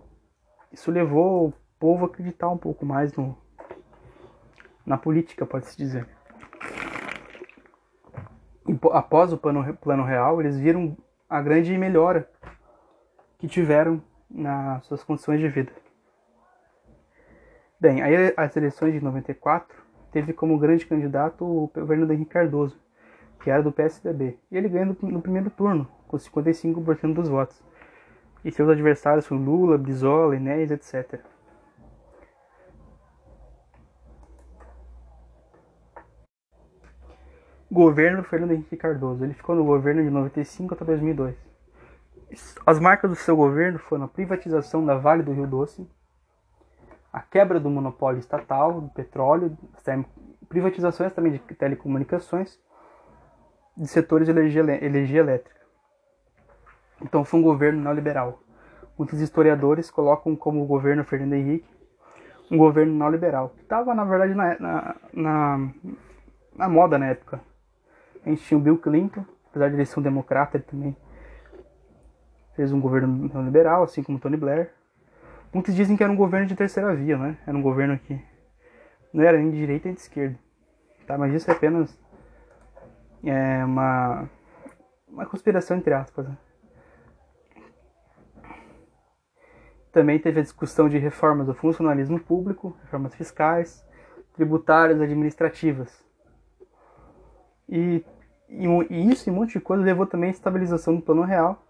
isso 0.72 0.90
levou 0.90 1.50
o 1.50 1.54
povo 1.80 2.06
a 2.06 2.08
acreditar 2.08 2.50
um 2.50 2.58
pouco 2.58 2.84
mais 2.84 3.14
no, 3.14 3.38
na 4.84 4.98
política, 4.98 5.46
pode-se 5.46 5.78
dizer. 5.78 6.18
Após 8.92 9.34
o 9.34 9.38
plano, 9.38 9.74
plano 9.78 10.04
real, 10.04 10.42
eles 10.42 10.60
viram 10.60 10.98
a 11.30 11.42
grande 11.42 11.78
melhora 11.78 12.30
que 13.38 13.48
tiveram 13.48 14.02
nas 14.30 14.86
suas 14.86 15.04
condições 15.04 15.40
de 15.40 15.48
vida. 15.48 15.72
Bem, 17.80 18.02
aí 18.02 18.34
as 18.36 18.56
eleições 18.58 18.94
de 18.94 19.02
94 19.02 19.76
teve 20.12 20.34
como 20.34 20.58
grande 20.58 20.86
candidato 20.86 21.46
o 21.46 21.72
governo 21.74 22.06
de 22.06 22.14
Henrique 22.14 22.32
Cardoso, 22.32 22.78
que 23.42 23.50
era 23.50 23.64
do 23.64 23.72
PSDB, 23.72 24.38
e 24.52 24.58
ele 24.58 24.68
ganhou 24.68 24.98
no 25.02 25.22
primeiro 25.22 25.50
turno, 25.50 25.88
com 26.08 26.18
55% 26.18 27.14
dos 27.14 27.30
votos. 27.30 27.64
E 28.44 28.52
seus 28.52 28.70
adversários 28.70 29.26
foram 29.26 29.44
Lula, 29.44 29.78
Brizola, 29.78 30.36
Enéas, 30.36 30.72
etc. 30.72 31.22
Governo 37.72 38.24
Fernando 38.24 38.52
Henrique 38.52 38.76
Cardoso. 38.76 39.24
Ele 39.24 39.34
ficou 39.34 39.56
no 39.56 39.64
governo 39.64 40.04
de 40.04 40.10
95 40.10 40.74
até 40.74 40.84
2002. 40.84 41.36
As 42.66 42.80
marcas 42.80 43.10
do 43.10 43.16
seu 43.16 43.36
governo 43.36 43.78
foram 43.80 44.06
a 44.06 44.08
privatização 44.08 44.86
da 44.86 44.96
Vale 44.96 45.24
do 45.24 45.34
Rio 45.34 45.48
Doce, 45.48 45.88
a 47.12 47.22
quebra 47.22 47.60
do 47.60 47.70
monopólio 47.70 48.20
estatal 48.20 48.82
do 48.82 48.90
petróleo, 48.90 49.58
privatizações 50.48 51.14
também 51.14 51.32
de 51.32 51.40
telecomunicações, 51.40 52.60
de 53.76 53.88
setores 53.88 54.28
de 54.28 54.32
energia, 54.32 55.20
elétrica. 55.20 55.60
Então 57.02 57.24
foi 57.24 57.40
um 57.40 57.44
governo 57.44 57.82
neoliberal. 57.82 58.44
Muitos 58.98 59.22
historiadores 59.22 59.90
colocam 59.90 60.36
como 60.36 60.62
o 60.62 60.68
governo 60.68 61.04
Fernando 61.04 61.34
Henrique 61.34 61.80
um 62.52 62.58
governo 62.58 62.94
neoliberal, 62.94 63.50
que 63.50 63.62
estava 63.62 63.94
na 63.94 64.04
verdade 64.04 64.34
na, 64.34 64.60
na, 64.60 64.96
na, 65.14 65.70
na 66.56 66.70
moda 66.70 66.98
na 66.98 67.08
época. 67.08 67.40
A 68.26 68.30
gente 68.30 68.44
tinha 68.44 68.58
o 68.58 68.62
Bill 68.62 68.78
Clinton, 68.78 69.26
apesar 69.50 69.70
de 69.70 69.76
ele 69.76 69.86
ser 69.86 70.00
um 70.00 70.04
democrata, 70.04 70.58
ele 70.58 70.64
também 70.64 70.98
fez 72.56 72.72
um 72.72 72.80
governo 72.80 73.30
neoliberal, 73.34 73.84
assim 73.84 74.04
como 74.04 74.20
Tony 74.20 74.38
Blair. 74.38 74.72
Muitos 75.54 75.74
dizem 75.74 75.96
que 75.96 76.04
era 76.04 76.12
um 76.12 76.16
governo 76.16 76.46
de 76.46 76.56
terceira 76.56 76.94
via, 76.94 77.18
né? 77.18 77.38
Era 77.48 77.58
um 77.58 77.62
governo 77.62 77.98
que 77.98 78.22
não 79.14 79.24
era 79.24 79.38
nem 79.38 79.50
de 79.50 79.58
direita 79.58 79.88
nem 79.88 79.96
de 79.96 80.02
esquerda. 80.02 80.38
Tá? 81.08 81.18
Mas 81.18 81.34
isso 81.34 81.50
é 81.50 81.54
apenas 81.54 81.98
é, 83.24 83.64
uma, 83.66 84.30
uma 85.08 85.26
conspiração 85.26 85.78
entre 85.78 85.94
aspas. 85.94 86.28
Né? 86.28 86.38
Também 89.92 90.20
teve 90.20 90.40
a 90.40 90.44
discussão 90.44 90.88
de 90.88 91.00
reformas 91.00 91.48
do 91.48 91.54
funcionalismo 91.54 92.20
público, 92.20 92.78
reformas 92.84 93.16
fiscais, 93.16 93.84
tributárias, 94.34 95.02
administrativas. 95.02 96.09
E, 97.70 98.04
e, 98.50 98.66
e 98.90 99.12
isso 99.12 99.30
e 99.30 99.32
um 99.32 99.36
monte 99.36 99.54
de 99.54 99.60
coisa 99.60 99.84
levou 99.84 100.08
também 100.08 100.30
à 100.30 100.32
estabilização 100.32 100.96
do 100.96 101.02
plano 101.02 101.22
real 101.22 101.64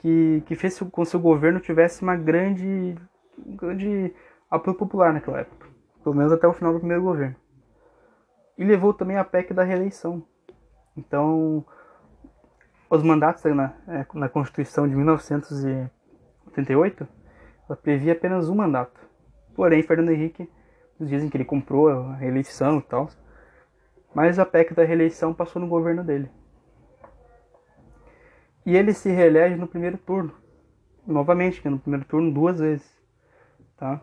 que, 0.00 0.42
que 0.46 0.56
fez 0.56 0.78
com 0.78 0.90
que 0.90 1.00
o 1.00 1.04
seu 1.04 1.20
governo 1.20 1.60
tivesse 1.60 2.02
uma 2.02 2.16
grande, 2.16 2.96
grande 3.38 4.14
apoio 4.50 4.74
popular 4.76 5.12
naquela 5.12 5.40
época, 5.40 5.66
pelo 6.02 6.14
menos 6.14 6.32
até 6.32 6.46
o 6.46 6.54
final 6.54 6.72
do 6.72 6.78
primeiro 6.78 7.02
governo. 7.02 7.36
E 8.56 8.64
levou 8.64 8.94
também 8.94 9.16
a 9.16 9.24
PEC 9.24 9.52
da 9.52 9.62
reeleição. 9.62 10.24
Então, 10.96 11.64
os 12.90 13.02
mandatos 13.02 13.44
na, 13.44 13.74
é, 13.86 14.06
na 14.14 14.28
Constituição 14.28 14.88
de 14.88 14.96
1988, 14.96 17.06
ela 17.68 17.76
previa 17.76 18.14
apenas 18.14 18.48
um 18.48 18.54
mandato. 18.54 18.98
Porém, 19.54 19.82
Fernando 19.82 20.08
Henrique, 20.10 20.50
dizem 20.98 21.28
que 21.28 21.36
ele 21.36 21.44
comprou 21.44 21.88
a 21.88 22.14
reeleição 22.16 22.78
e 22.78 22.82
tal. 22.82 23.10
Mas 24.14 24.38
a 24.38 24.46
PEC 24.46 24.74
da 24.74 24.84
reeleição 24.84 25.34
passou 25.34 25.60
no 25.60 25.68
governo 25.68 26.02
dele. 26.02 26.30
E 28.64 28.76
ele 28.76 28.92
se 28.92 29.10
reelege 29.10 29.56
no 29.56 29.66
primeiro 29.66 29.96
turno. 29.98 30.32
Novamente, 31.06 31.60
que 31.60 31.68
é 31.68 31.70
no 31.70 31.78
primeiro 31.78 32.04
turno 32.04 32.32
duas 32.32 32.58
vezes. 32.60 32.86
Tá? 33.76 34.00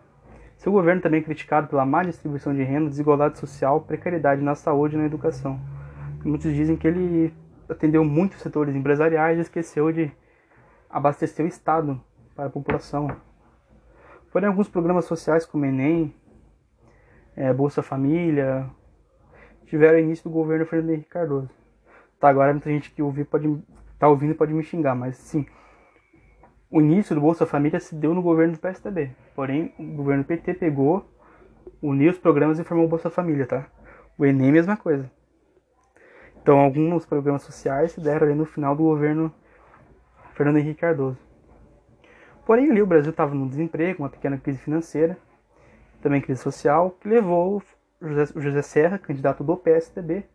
Seu 0.57 0.71
governo 0.71 1.01
também 1.01 1.19
é 1.19 1.23
criticado 1.23 1.67
pela 1.67 1.85
má 1.85 2.03
distribuição 2.03 2.53
de 2.53 2.63
renda, 2.63 2.89
desigualdade 2.89 3.37
social, 3.37 3.81
precariedade 3.81 4.41
na 4.41 4.55
saúde 4.55 4.95
e 4.95 4.97
na 4.97 5.05
educação. 5.05 5.59
Muitos 6.23 6.51
dizem 6.53 6.75
que 6.75 6.87
ele 6.87 7.33
atendeu 7.69 8.03
muitos 8.03 8.39
setores 8.41 8.75
empresariais 8.75 9.37
e 9.37 9.41
esqueceu 9.41 9.91
de 9.91 10.11
abastecer 10.89 11.45
o 11.45 11.47
Estado 11.47 12.01
para 12.35 12.45
a 12.45 12.49
população. 12.49 13.15
Porém, 14.31 14.47
alguns 14.47 14.67
programas 14.67 15.05
sociais 15.05 15.45
como 15.45 15.65
Enem, 15.65 16.15
é, 17.35 17.53
Bolsa 17.53 17.83
Família, 17.83 18.69
tiveram 19.65 19.99
início 19.99 20.23
do 20.23 20.33
governo 20.33 20.65
Fernando 20.65 20.91
Henrique 20.91 21.09
Cardoso. 21.09 21.49
Tá, 22.19 22.29
agora 22.29 22.53
muita 22.53 22.69
gente 22.69 22.91
que 22.91 23.01
ouvir 23.01 23.25
pode 23.25 23.61
tá 23.99 24.07
ouvindo 24.07 24.35
pode 24.35 24.53
me 24.53 24.63
xingar, 24.63 24.95
mas 24.95 25.17
sim, 25.17 25.45
o 26.69 26.81
início 26.81 27.15
do 27.15 27.21
Bolsa 27.21 27.45
Família 27.45 27.79
se 27.79 27.95
deu 27.95 28.13
no 28.13 28.21
governo 28.21 28.53
do 28.53 28.59
PSDB. 28.59 29.11
Porém, 29.33 29.73
o 29.79 29.83
governo 29.95 30.23
PT 30.23 30.55
pegou, 30.55 31.09
uniu 31.81 32.11
os 32.11 32.17
programas 32.17 32.59
e 32.59 32.63
formou 32.63 32.85
o 32.85 32.89
Bolsa 32.89 33.09
Família, 33.09 33.45
tá? 33.45 33.67
O 34.17 34.25
Enem, 34.25 34.51
mesma 34.51 34.75
coisa. 34.75 35.09
Então, 36.41 36.59
alguns 36.59 37.05
programas 37.05 37.43
sociais 37.43 37.91
se 37.91 38.01
deram 38.01 38.27
ali 38.27 38.35
no 38.35 38.45
final 38.45 38.75
do 38.75 38.83
governo 38.83 39.33
Fernando 40.33 40.57
Henrique 40.57 40.81
Cardoso. 40.81 41.17
Porém, 42.45 42.69
ali 42.69 42.81
o 42.81 42.87
Brasil 42.87 43.11
estava 43.11 43.33
no 43.33 43.47
desemprego, 43.47 44.03
uma 44.03 44.09
pequena 44.09 44.37
crise 44.37 44.59
financeira, 44.59 45.17
também 46.01 46.21
crise 46.21 46.41
social, 46.41 46.91
que 46.99 47.07
levou 47.07 47.63
José, 48.01 48.25
José 48.35 48.61
Serra, 48.61 48.97
candidato 48.97 49.43
do 49.43 49.55
PSDB, 49.55 50.25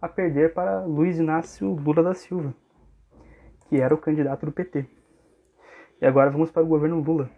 a 0.00 0.08
perder 0.08 0.54
para 0.54 0.84
Luiz 0.84 1.18
Inácio 1.18 1.72
Lula 1.74 2.02
da 2.02 2.14
Silva, 2.14 2.54
que 3.68 3.80
era 3.80 3.94
o 3.94 3.98
candidato 3.98 4.46
do 4.46 4.52
PT. 4.52 4.86
E 6.00 6.06
agora 6.06 6.30
vamos 6.30 6.50
para 6.50 6.62
o 6.62 6.66
governo 6.66 7.00
Lula. 7.00 7.28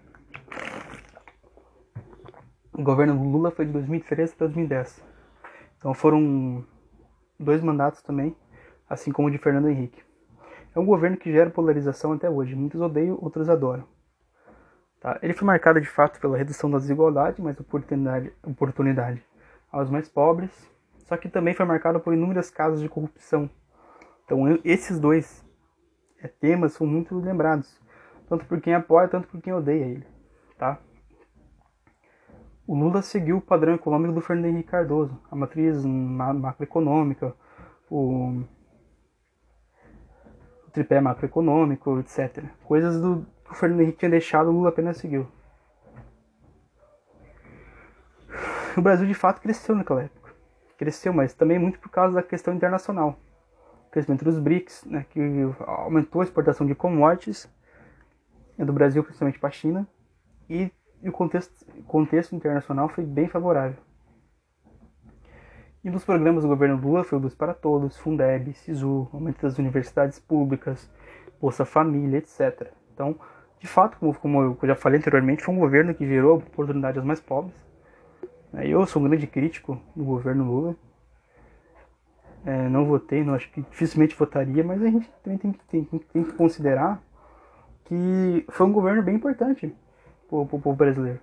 O 2.73 2.83
governo 2.83 3.23
Lula 3.23 3.51
foi 3.51 3.67
de 3.67 3.73
2013 3.73 4.35
a 4.35 4.39
2010. 4.39 5.05
Então 5.79 5.95
foram 5.95 6.65
dois 7.39 7.61
mandatos 7.63 8.03
também, 8.03 8.37
assim 8.89 9.11
como 9.11 9.29
o 9.29 9.31
de 9.31 9.39
Fernando 9.39 9.69
Henrique. 9.69 10.03
É 10.75 10.79
um 10.79 10.87
governo 10.87 11.17
que 11.17 11.33
gera 11.33 11.51
polarização 11.51 12.13
até 12.13 12.31
hoje. 12.31 12.55
Muitos 12.55 12.81
odeiam, 12.81 13.19
outros 13.21 13.49
adoram. 13.49 13.85
Tá? 15.01 15.19
Ele 15.23 15.33
foi 15.33 15.47
marcado 15.47 15.81
de 15.81 15.89
fato 15.89 16.21
pela 16.21 16.37
redução 16.37 16.71
da 16.71 16.79
desigualdade, 16.79 17.43
mas 17.43 17.59
oportunidade, 17.59 18.33
oportunidade 18.43 19.23
aos 19.73 19.89
mais 19.89 20.09
pobres, 20.09 20.51
só 21.07 21.17
que 21.17 21.29
também 21.29 21.55
foi 21.55 21.65
marcado 21.65 21.99
por 21.99 22.13
inúmeros 22.13 22.51
casos 22.51 22.81
de 22.81 22.89
corrupção. 22.89 23.49
Então 24.25 24.45
esses 24.65 25.01
dois 25.01 25.45
é, 26.23 26.29
temas 26.29 26.75
são 26.75 26.87
muito 26.87 27.19
lembrados, 27.19 27.81
tanto 28.29 28.45
por 28.45 28.61
quem 28.61 28.75
apoia, 28.75 29.09
tanto 29.09 29.27
por 29.29 29.41
quem 29.41 29.53
odeia 29.53 29.85
ele. 29.85 30.07
Tá? 30.59 30.79
O 32.67 32.77
Lula 32.77 33.03
seguiu 33.03 33.39
o 33.39 33.41
padrão 33.41 33.75
econômico 33.75 34.15
do 34.15 34.21
Fernando 34.21 34.47
Henrique 34.47 34.71
Cardoso, 34.71 35.19
a 35.31 35.35
matriz 35.35 35.85
macroeconômica, 35.85 37.35
o, 37.91 38.43
o 40.67 40.71
tripé 40.71 41.01
macroeconômico, 41.01 41.99
etc. 41.99 42.45
Coisas 42.65 43.01
do 43.01 43.27
que 43.45 43.51
o 43.51 43.55
Fernando 43.55 43.81
Henrique 43.81 43.99
tinha 43.99 44.11
deixado, 44.11 44.49
o 44.49 44.53
Lula 44.53 44.69
apenas 44.69 44.99
seguiu. 44.99 45.27
O 48.77 48.83
Brasil 48.83 49.07
de 49.07 49.15
fato 49.15 49.41
cresceu 49.41 49.75
naquela 49.75 50.03
época. 50.03 50.33
Cresceu, 50.79 51.13
mas 51.13 51.35
também 51.35 51.59
muito 51.59 51.79
por 51.79 51.91
causa 51.91 52.15
da 52.15 52.23
questão 52.23 52.55
internacional. 52.55 53.19
O 53.87 53.91
crescimento 53.91 54.25
dos 54.25 54.39
BRICS, 54.39 54.85
né, 54.87 55.07
que 55.11 55.21
aumentou 55.67 56.23
a 56.23 56.25
exportação 56.25 56.67
de 56.67 56.75
commodities 56.75 57.49
né, 58.57 58.65
do 58.65 58.73
Brasil, 58.73 59.05
principalmente 59.05 59.39
para 59.39 59.49
a 59.49 59.53
China, 59.53 59.87
e 60.49 60.73
o 61.03 61.13
contexto, 61.13 61.67
contexto 61.87 62.35
internacional 62.35 62.89
foi 62.89 63.05
bem 63.05 63.29
favorável. 63.29 63.77
E 65.85 65.91
dos 65.91 66.05
programas 66.05 66.45
do 66.45 66.49
governo 66.49 66.81
Lula 66.81 67.03
foi 67.03 67.19
o 67.19 67.21
Luz 67.21 67.35
para 67.35 67.53
Todos, 67.53 67.99
Fundeb, 67.99 68.53
SISU, 68.55 69.09
aumento 69.13 69.43
das 69.43 69.59
universidades 69.59 70.19
públicas, 70.19 70.89
Bolsa 71.41 71.65
Família, 71.65 72.19
etc. 72.19 72.73
Então, 72.95 73.19
de 73.59 73.67
fato, 73.67 73.99
como, 73.99 74.15
como 74.15 74.43
eu 74.63 74.69
já 74.69 74.77
falei 74.77 74.99
anteriormente, 74.99 75.43
foi 75.43 75.55
um 75.55 75.59
governo 75.59 75.93
que 75.93 76.07
gerou 76.07 76.39
oportunidade 76.39 76.99
aos 76.99 77.07
mais 77.07 77.21
pobres. 77.21 77.72
Eu 78.55 78.87
sou 78.87 79.01
um 79.01 79.09
grande 79.09 79.27
crítico 79.27 79.81
do 79.97 80.05
governo 80.05 80.45
Lula. 80.45 80.77
É, 82.45 82.69
não 82.69 82.85
votei, 82.85 83.25
não 83.25 83.35
acho 83.35 83.51
que 83.51 83.63
dificilmente 83.63 84.15
votaria, 84.15 84.63
mas 84.63 84.83
a 84.83 84.87
gente 84.87 85.11
também 85.23 85.39
tem, 85.39 85.53
tem, 85.69 85.85
tem 85.85 86.25
que 86.25 86.33
considerar 86.33 87.03
que 87.85 88.45
foi 88.51 88.67
um 88.67 88.73
governo 88.73 89.03
bem 89.03 89.15
importante 89.15 89.75
pro, 90.29 90.45
pro 90.47 90.59
povo 90.59 90.77
brasileiro. 90.77 91.21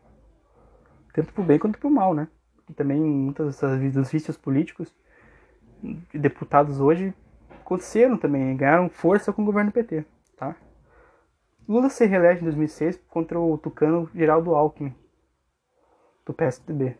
Tanto 1.14 1.32
pro 1.34 1.44
bem 1.44 1.60
quanto 1.60 1.78
pro 1.78 1.90
mal, 1.90 2.14
né? 2.14 2.28
E 2.70 2.74
também 2.74 3.00
muitas 3.00 3.60
dos 3.94 4.12
vícios 4.12 4.38
políticos 4.38 4.94
de 5.84 6.20
deputados 6.20 6.80
hoje 6.80 7.14
aconteceram 7.62 8.18
também, 8.18 8.56
ganharam 8.56 8.90
força 8.90 9.32
com 9.32 9.44
o 9.44 9.46
governo 9.46 9.72
PT, 9.72 10.06
tá? 10.36 10.56
Lula 11.68 11.90
se 11.90 12.06
reelege 12.06 12.42
em 12.42 12.46
2006 12.46 13.00
contra 13.08 13.40
o 13.40 13.58
tucano 13.58 14.10
Geraldo 14.16 14.56
Alckmin, 14.56 14.94
do 16.26 16.34
PSDB. 16.34 16.98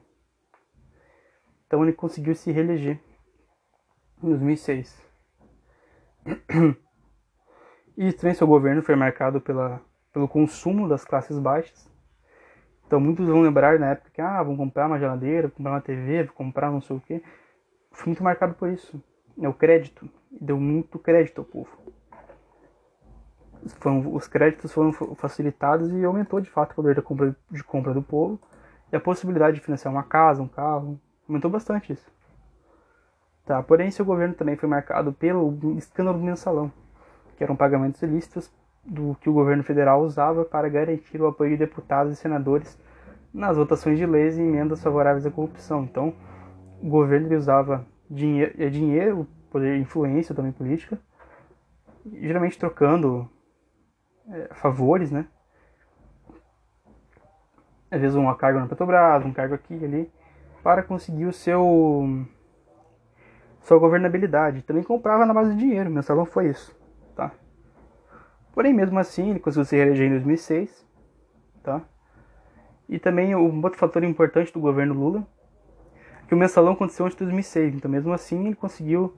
Então 1.70 1.84
ele 1.84 1.94
conseguiu 1.94 2.34
se 2.34 2.52
reeleger 2.52 3.00
em 4.22 4.28
2006. 4.28 5.08
E 8.02 8.14
também 8.14 8.34
seu 8.34 8.48
governo 8.48 8.82
foi 8.82 8.96
marcado 8.96 9.42
pela, 9.42 9.82
pelo 10.14 10.26
consumo 10.26 10.88
das 10.88 11.04
classes 11.04 11.38
baixas 11.38 11.90
então 12.90 13.00
muitos 13.00 13.28
vão 13.28 13.42
lembrar 13.42 13.78
na 13.78 13.92
época 13.92 14.10
que, 14.12 14.20
ah, 14.20 14.42
vão 14.42 14.58
comprar 14.58 14.88
uma 14.88 14.98
geladeira, 14.98 15.48
vão 15.48 15.58
comprar 15.58 15.72
uma 15.74 15.82
TV, 15.82 16.24
vão 16.24 16.34
comprar 16.34 16.72
não 16.72 16.82
sei 16.82 16.98
o 16.98 17.00
quê. 17.00 17.22
Foi 17.92 18.08
muito 18.08 18.24
marcado 18.24 18.56
por 18.56 18.68
isso. 18.68 19.00
É 19.40 19.48
o 19.48 19.54
crédito. 19.54 20.10
Deu 20.32 20.60
muito 20.60 20.98
crédito 20.98 21.42
ao 21.42 21.46
povo. 21.46 21.70
Os 24.12 24.28
créditos 24.28 24.74
foram 24.74 24.92
facilitados 24.92 25.92
e 25.92 26.04
aumentou 26.04 26.42
de 26.42 26.50
fato 26.50 26.72
o 26.72 26.76
poder 26.76 26.96
de 26.96 27.02
compra, 27.04 27.36
de 27.52 27.64
compra 27.64 27.94
do 27.94 28.02
povo. 28.02 28.42
E 28.92 28.96
a 28.96 29.00
possibilidade 29.00 29.58
de 29.58 29.64
financiar 29.64 29.94
uma 29.94 30.02
casa, 30.02 30.42
um 30.42 30.48
carro. 30.48 31.00
Aumentou 31.30 31.52
bastante 31.52 31.94
isso. 31.94 32.12
Tá, 33.46 33.62
porém, 33.62 33.92
seu 33.92 34.04
governo 34.04 34.34
também 34.34 34.56
foi 34.56 34.68
marcado 34.68 35.14
pelo 35.14 35.56
escândalo 35.78 36.18
do 36.18 36.24
mensalão, 36.26 36.72
que 37.38 37.44
eram 37.44 37.56
pagamentos 37.56 38.02
ilícitos 38.02 38.52
do 38.84 39.16
que 39.22 39.30
o 39.30 39.34
governo 39.34 39.64
federal 39.64 40.02
usava 40.02 40.44
para 40.44 40.68
garantir 40.68 41.22
o 41.22 41.28
apoio 41.28 41.52
de 41.52 41.58
deputados 41.58 42.14
e 42.14 42.16
senadores 42.16 42.78
nas 43.32 43.58
votações 43.58 44.00
de 44.00 44.06
leis 44.08 44.38
e 44.38 44.42
emendas 44.42 44.82
favoráveis 44.82 45.26
à 45.26 45.32
corrupção. 45.32 45.84
Então, 45.84 46.16
o 46.82 46.90
governo 46.90 47.38
usava 47.38 47.86
dinheiro, 48.10 48.54
é 48.58 48.70
dinheiro, 48.70 49.28
poder 49.52 49.78
influência 49.78 50.34
também 50.34 50.52
política, 50.52 51.00
geralmente 52.12 52.58
trocando 52.58 53.30
é, 54.30 54.54
favores, 54.56 55.12
né? 55.12 55.28
Às 57.92 58.02
vezes 58.02 58.16
uma 58.16 58.36
carga 58.36 58.60
na 58.60 58.68
Petrobras, 58.68 59.26
um 59.26 59.34
cargo 59.34 59.54
aqui 59.54 59.76
e 59.76 59.86
ali, 59.86 60.12
para 60.64 60.84
conseguir 60.84 61.26
o 61.26 61.34
seu 61.34 62.26
sua 63.62 63.78
governabilidade. 63.78 64.64
Também 64.64 64.84
comprava 64.84 65.26
na 65.26 65.34
base 65.34 65.54
de 65.54 65.60
dinheiro, 65.60 65.90
meu 65.90 66.04
salão 66.04 66.26
foi 66.26 66.50
isso, 66.50 66.76
tá? 67.16 67.32
Porém, 68.54 68.74
mesmo 68.74 68.98
assim, 68.98 69.30
ele 69.30 69.40
conseguiu 69.40 69.66
se 69.66 69.76
reeleger 69.76 70.08
em 70.08 70.12
2006, 70.12 70.86
tá? 71.64 71.82
E 72.88 72.98
também 72.98 73.36
um 73.36 73.62
outro 73.64 73.78
fator 73.78 74.04
importante 74.04 74.52
do 74.52 74.60
governo 74.60 74.94
Lula, 74.94 75.26
que 76.28 76.34
o 76.34 76.38
mensalão 76.38 76.74
aconteceu 76.74 77.06
antes 77.06 77.18
de 77.18 77.24
2006, 77.24 77.76
então 77.76 77.90
mesmo 77.90 78.12
assim 78.14 78.48
ele 78.48 78.56
conseguiu 78.56 79.14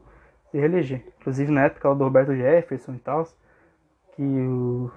se 0.49 0.57
reeleger. 0.57 1.05
Inclusive 1.19 1.51
na 1.51 1.63
época 1.63 1.93
do 1.95 2.03
Roberto 2.03 2.35
Jefferson 2.35 2.93
e 2.93 2.99
tal, 2.99 3.27
que, 4.15 4.21
o, 4.21 4.91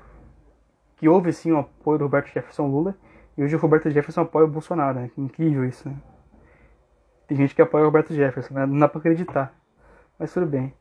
que 0.96 1.08
houve 1.08 1.32
sim 1.32 1.52
o 1.52 1.58
apoio 1.58 1.98
do 1.98 2.04
Roberto 2.04 2.26
Jefferson 2.26 2.66
Lula, 2.66 2.96
e 3.36 3.42
hoje 3.42 3.54
o 3.54 3.58
Roberto 3.58 3.90
Jefferson 3.90 4.22
apoia 4.22 4.46
o 4.46 4.48
Bolsonaro, 4.48 4.98
né? 4.98 5.10
Incrível 5.16 5.64
isso, 5.64 5.88
né? 5.88 5.96
Tem 7.34 7.40
gente 7.40 7.54
que 7.56 7.62
apoia 7.62 7.82
o 7.82 7.86
Roberto 7.86 8.14
Jefferson, 8.14 8.54
né? 8.54 8.64
Não 8.64 8.78
dá 8.78 8.88
pra 8.88 9.00
acreditar. 9.00 9.52
Mas 10.16 10.32
tudo 10.32 10.46
bem. 10.46 10.72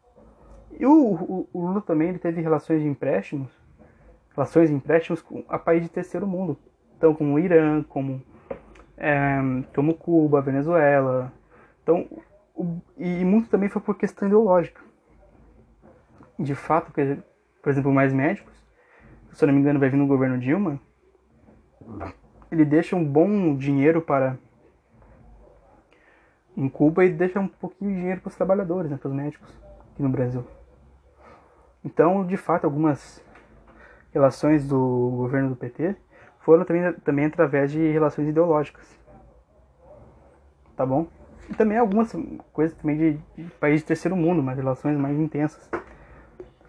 E 0.79 0.85
o, 0.85 0.91
o, 0.91 1.49
o, 1.51 1.65
Lula 1.65 1.81
também 1.81 2.09
ele 2.09 2.19
teve 2.19 2.41
relações 2.41 2.79
de 2.79 2.87
empréstimos, 2.87 3.49
relações 4.35 4.69
de 4.69 4.75
empréstimos 4.75 5.19
com 5.19 5.43
a 5.49 5.57
países 5.57 5.87
de 5.87 5.93
terceiro 5.95 6.27
mundo. 6.27 6.55
Então, 6.95 7.15
como 7.15 7.33
o 7.33 7.39
Irã, 7.39 7.81
como, 7.81 8.21
é, 8.95 9.39
como 9.73 9.95
Cuba, 9.95 10.43
Venezuela. 10.43 11.33
Então, 11.81 12.07
o, 12.53 12.79
e 12.99 13.25
muito 13.25 13.49
também 13.49 13.67
foi 13.67 13.81
por 13.81 13.97
questão 13.97 14.27
ideológica. 14.27 14.79
De 16.37 16.53
fato, 16.53 16.93
que, 16.93 17.17
por 17.63 17.71
exemplo, 17.71 17.91
mais 17.91 18.13
médicos, 18.13 18.53
se 19.31 19.43
eu 19.43 19.47
não 19.47 19.55
me 19.55 19.59
engano 19.59 19.79
vai 19.79 19.89
vir 19.89 19.97
no 19.97 20.05
governo 20.05 20.37
Dilma, 20.37 20.79
ele 22.51 22.63
deixa 22.63 22.95
um 22.95 23.03
bom 23.03 23.57
dinheiro 23.57 24.03
para 24.03 24.37
em 26.55 26.69
Cuba 26.69 27.05
e 27.05 27.09
deixa 27.09 27.39
um 27.39 27.47
pouquinho 27.47 27.91
de 27.91 27.97
dinheiro 27.97 28.21
para 28.21 28.29
os 28.29 28.35
trabalhadores, 28.35 28.89
né, 28.89 28.97
para 28.97 29.09
os 29.09 29.15
médicos 29.15 29.49
aqui 29.91 30.01
no 30.01 30.09
Brasil. 30.09 30.45
Então, 31.83 32.25
de 32.25 32.37
fato, 32.37 32.65
algumas 32.65 33.23
relações 34.13 34.67
do 34.67 35.11
governo 35.17 35.49
do 35.49 35.55
PT 35.55 35.95
foram 36.39 36.63
também, 36.63 36.93
também 36.93 37.25
através 37.25 37.71
de 37.71 37.91
relações 37.91 38.29
ideológicas. 38.29 38.97
Tá 40.75 40.85
bom? 40.85 41.07
E 41.49 41.53
também 41.53 41.77
algumas 41.77 42.15
coisas 42.53 42.75
também 42.77 42.97
de, 42.97 43.19
de 43.35 43.49
países 43.55 43.81
de 43.81 43.87
terceiro 43.87 44.15
mundo, 44.15 44.41
mas 44.41 44.57
relações 44.57 44.97
mais 44.97 45.17
intensas. 45.19 45.69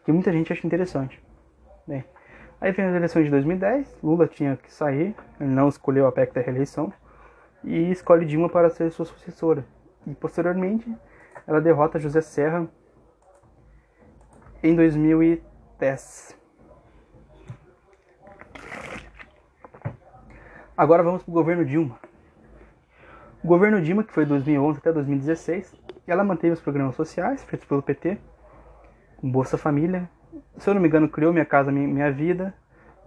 Que 0.05 0.13
muita 0.13 0.33
gente 0.33 0.53
acha 0.53 0.67
interessante. 0.67 1.23
Bem, 1.87 2.05
aí 2.61 2.73
vem 2.73 2.87
as 2.87 2.95
eleições 2.95 3.25
de 3.25 3.31
2010, 3.31 3.99
Lula 4.03 4.27
tinha 4.27 4.57
que 4.57 4.73
sair, 4.73 5.15
ele 5.41 5.51
não 5.51 5.69
escolheu 5.69 6.07
a 6.07 6.13
PEC 6.13 6.35
da 6.35 6.41
reeleição, 6.41 6.93
e 7.63 7.91
escolhe 7.91 8.27
Dilma 8.27 8.49
para 8.49 8.69
ser 8.69 8.91
sua 8.91 9.07
sucessora. 9.07 9.65
E 10.07 10.15
posteriormente, 10.15 10.93
ela 11.47 11.61
derrota 11.61 11.99
José 11.99 12.21
Serra 12.21 12.69
em 14.63 14.75
2010. 14.75 16.39
Agora 20.77 21.03
vamos 21.03 21.23
para 21.23 21.31
o 21.31 21.35
governo 21.35 21.65
Dilma. 21.65 21.99
O 23.43 23.47
governo 23.47 23.81
Dilma, 23.81 24.03
que 24.03 24.13
foi 24.13 24.25
de 24.25 24.31
2011 24.31 24.79
até 24.79 24.93
2016, 24.93 25.75
ela 26.07 26.25
manteve 26.25 26.55
os 26.55 26.61
programas 26.61 26.95
sociais 26.95 27.45
feitos 27.45 27.69
pelo 27.69 27.83
PT, 27.83 28.19
Bolsa 29.23 29.57
Família, 29.57 30.09
se 30.59 30.69
eu 30.69 30.75
não 30.75 30.81
me 30.81 30.89
engano, 30.89 31.09
criou 31.09 31.33
Minha 31.33 31.45
Casa 31.45 31.71
Minha 31.71 32.11
Vida, 32.11 32.55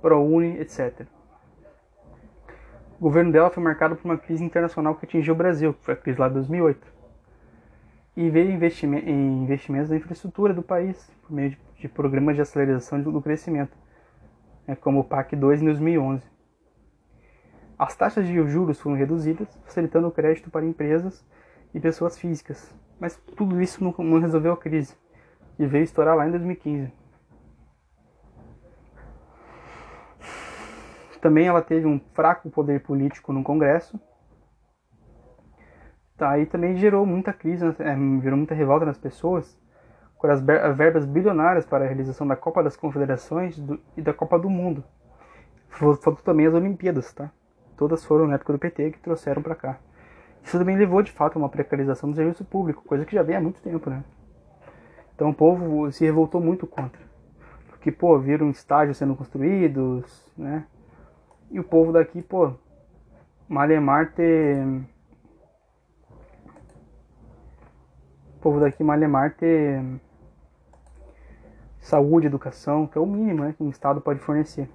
ProUni, 0.02 0.60
etc. 0.60 1.08
O 3.00 3.04
governo 3.04 3.32
dela 3.32 3.52
foi 3.52 3.62
marcado 3.62 3.96
por 3.96 4.06
uma 4.06 4.18
crise 4.18 4.44
internacional 4.44 4.96
que 4.96 5.06
atingiu 5.06 5.36
o 5.36 5.38
Brasil, 5.38 5.72
que 5.72 5.86
foi 5.86 5.94
a 5.94 5.98
crise 5.98 6.20
lá 6.20 6.28
de 6.28 6.34
2008. 6.34 6.88
E 8.16 8.28
veio 8.32 8.50
em 8.50 9.44
investimentos 9.44 9.92
na 9.92 9.96
infraestrutura 9.96 10.52
do 10.52 10.64
país, 10.64 11.08
por 11.22 11.32
meio 11.32 11.52
de, 11.52 11.60
de 11.80 11.88
programas 11.88 12.36
de 12.36 12.42
aceleração 12.42 13.00
do 13.00 13.22
crescimento, 13.22 13.78
né, 14.68 14.76
como 14.76 15.02
o 15.02 15.04
PAC 15.04 15.36
2 15.36 15.62
em 15.62 15.66
2011. 15.66 16.24
As 17.78 17.96
taxas 17.96 18.26
de 18.26 18.34
juros 18.50 18.82
foram 18.82 18.96
reduzidas, 18.96 19.48
facilitando 19.64 20.08
o 20.08 20.12
crédito 20.12 20.50
para 20.50 20.66
empresas 20.66 21.24
e 21.76 21.80
pessoas 21.80 22.18
físicas. 22.18 22.74
Mas 23.00 23.16
tudo 23.36 23.62
isso 23.62 23.84
não, 23.84 23.94
não 24.00 24.20
resolveu 24.20 24.54
a 24.54 24.58
crise, 24.58 24.96
e 25.60 25.68
veio 25.68 25.84
estourar 25.84 26.16
lá 26.16 26.28
em 26.28 26.32
2015. 26.32 26.92
Também 31.22 31.48
ela 31.48 31.62
teve 31.62 31.86
um 31.86 32.00
fraco 32.14 32.50
poder 32.50 32.82
político 32.82 33.34
no 33.34 33.44
Congresso. 33.44 34.00
Tá, 36.18 36.40
e 36.40 36.46
também 36.46 36.76
gerou 36.78 37.06
muita 37.06 37.32
crise, 37.32 37.64
né, 37.64 37.76
é, 37.80 38.22
gerou 38.22 38.38
muita 38.38 38.56
revolta 38.56 38.86
nas 38.86 38.98
pessoas 38.98 39.56
com 40.18 40.26
as 40.26 40.42
verbas 40.42 41.06
bilionárias 41.06 41.64
para 41.64 41.86
a 41.86 41.88
realização 41.88 42.26
da 42.26 42.36
Copa 42.36 42.64
das 42.64 42.76
Confederações 42.76 43.60
do, 43.60 43.80
e 43.96 44.02
da 44.02 44.14
Copa 44.14 44.40
do 44.40 44.50
Mundo. 44.50 44.84
Faltou 45.70 46.16
também 46.16 46.48
as 46.48 46.56
Olimpíadas, 46.56 47.14
tá? 47.14 47.32
todas 47.78 48.04
foram 48.04 48.28
na 48.28 48.36
época 48.36 48.54
do 48.54 48.60
PT 48.60 48.92
que 48.92 49.00
trouxeram 49.00 49.42
para 49.42 49.56
cá. 49.56 49.78
Isso 50.44 50.58
também 50.58 50.76
levou 50.76 51.02
de 51.02 51.12
fato 51.12 51.36
a 51.36 51.40
uma 51.40 51.50
precarização 51.50 52.10
do 52.10 52.16
serviço 52.16 52.44
público, 52.44 52.84
coisa 52.84 53.06
que 53.06 53.14
já 53.14 53.22
vem 53.22 53.36
há 53.36 53.42
muito 53.42 53.62
tempo, 53.62 53.90
né? 53.90 54.04
Então 55.14 55.30
o 55.30 55.34
povo 55.34 55.92
se 55.92 56.04
revoltou 56.04 56.42
muito 56.42 56.66
contra. 56.66 57.02
Porque, 57.70 57.92
pô, 57.92 58.18
viram 58.18 58.50
estádios 58.50 58.98
sendo 58.98 59.16
construídos, 59.16 60.32
né? 60.38 60.66
E 61.50 61.60
o 61.60 61.64
povo 61.64 61.92
daqui, 61.92 62.22
pô, 62.22 62.54
Malemar 63.48 64.14
ter. 64.14 64.66
O 68.36 68.40
povo 68.42 68.60
daqui, 68.60 68.84
Malemar 68.84 69.36
ter. 69.36 69.82
Saúde, 71.80 72.28
educação, 72.28 72.86
que 72.86 72.98
é 72.98 73.02
o 73.02 73.06
mínimo 73.06 73.44
né, 73.44 73.54
que 73.54 73.64
um 73.64 73.70
Estado 73.70 74.02
pode 74.02 74.20
fornecer. 74.20 74.70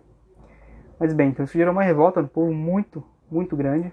Mas 0.98 1.12
bem, 1.12 1.28
então 1.28 1.44
isso 1.44 1.58
gerou 1.58 1.72
uma 1.72 1.82
revolta 1.82 2.22
do 2.22 2.28
povo 2.28 2.52
muito, 2.52 3.04
muito 3.30 3.54
grande. 3.54 3.92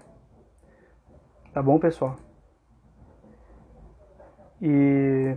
Tá 1.52 1.62
bom, 1.62 1.78
pessoal? 1.78 2.16
E. 4.62 5.36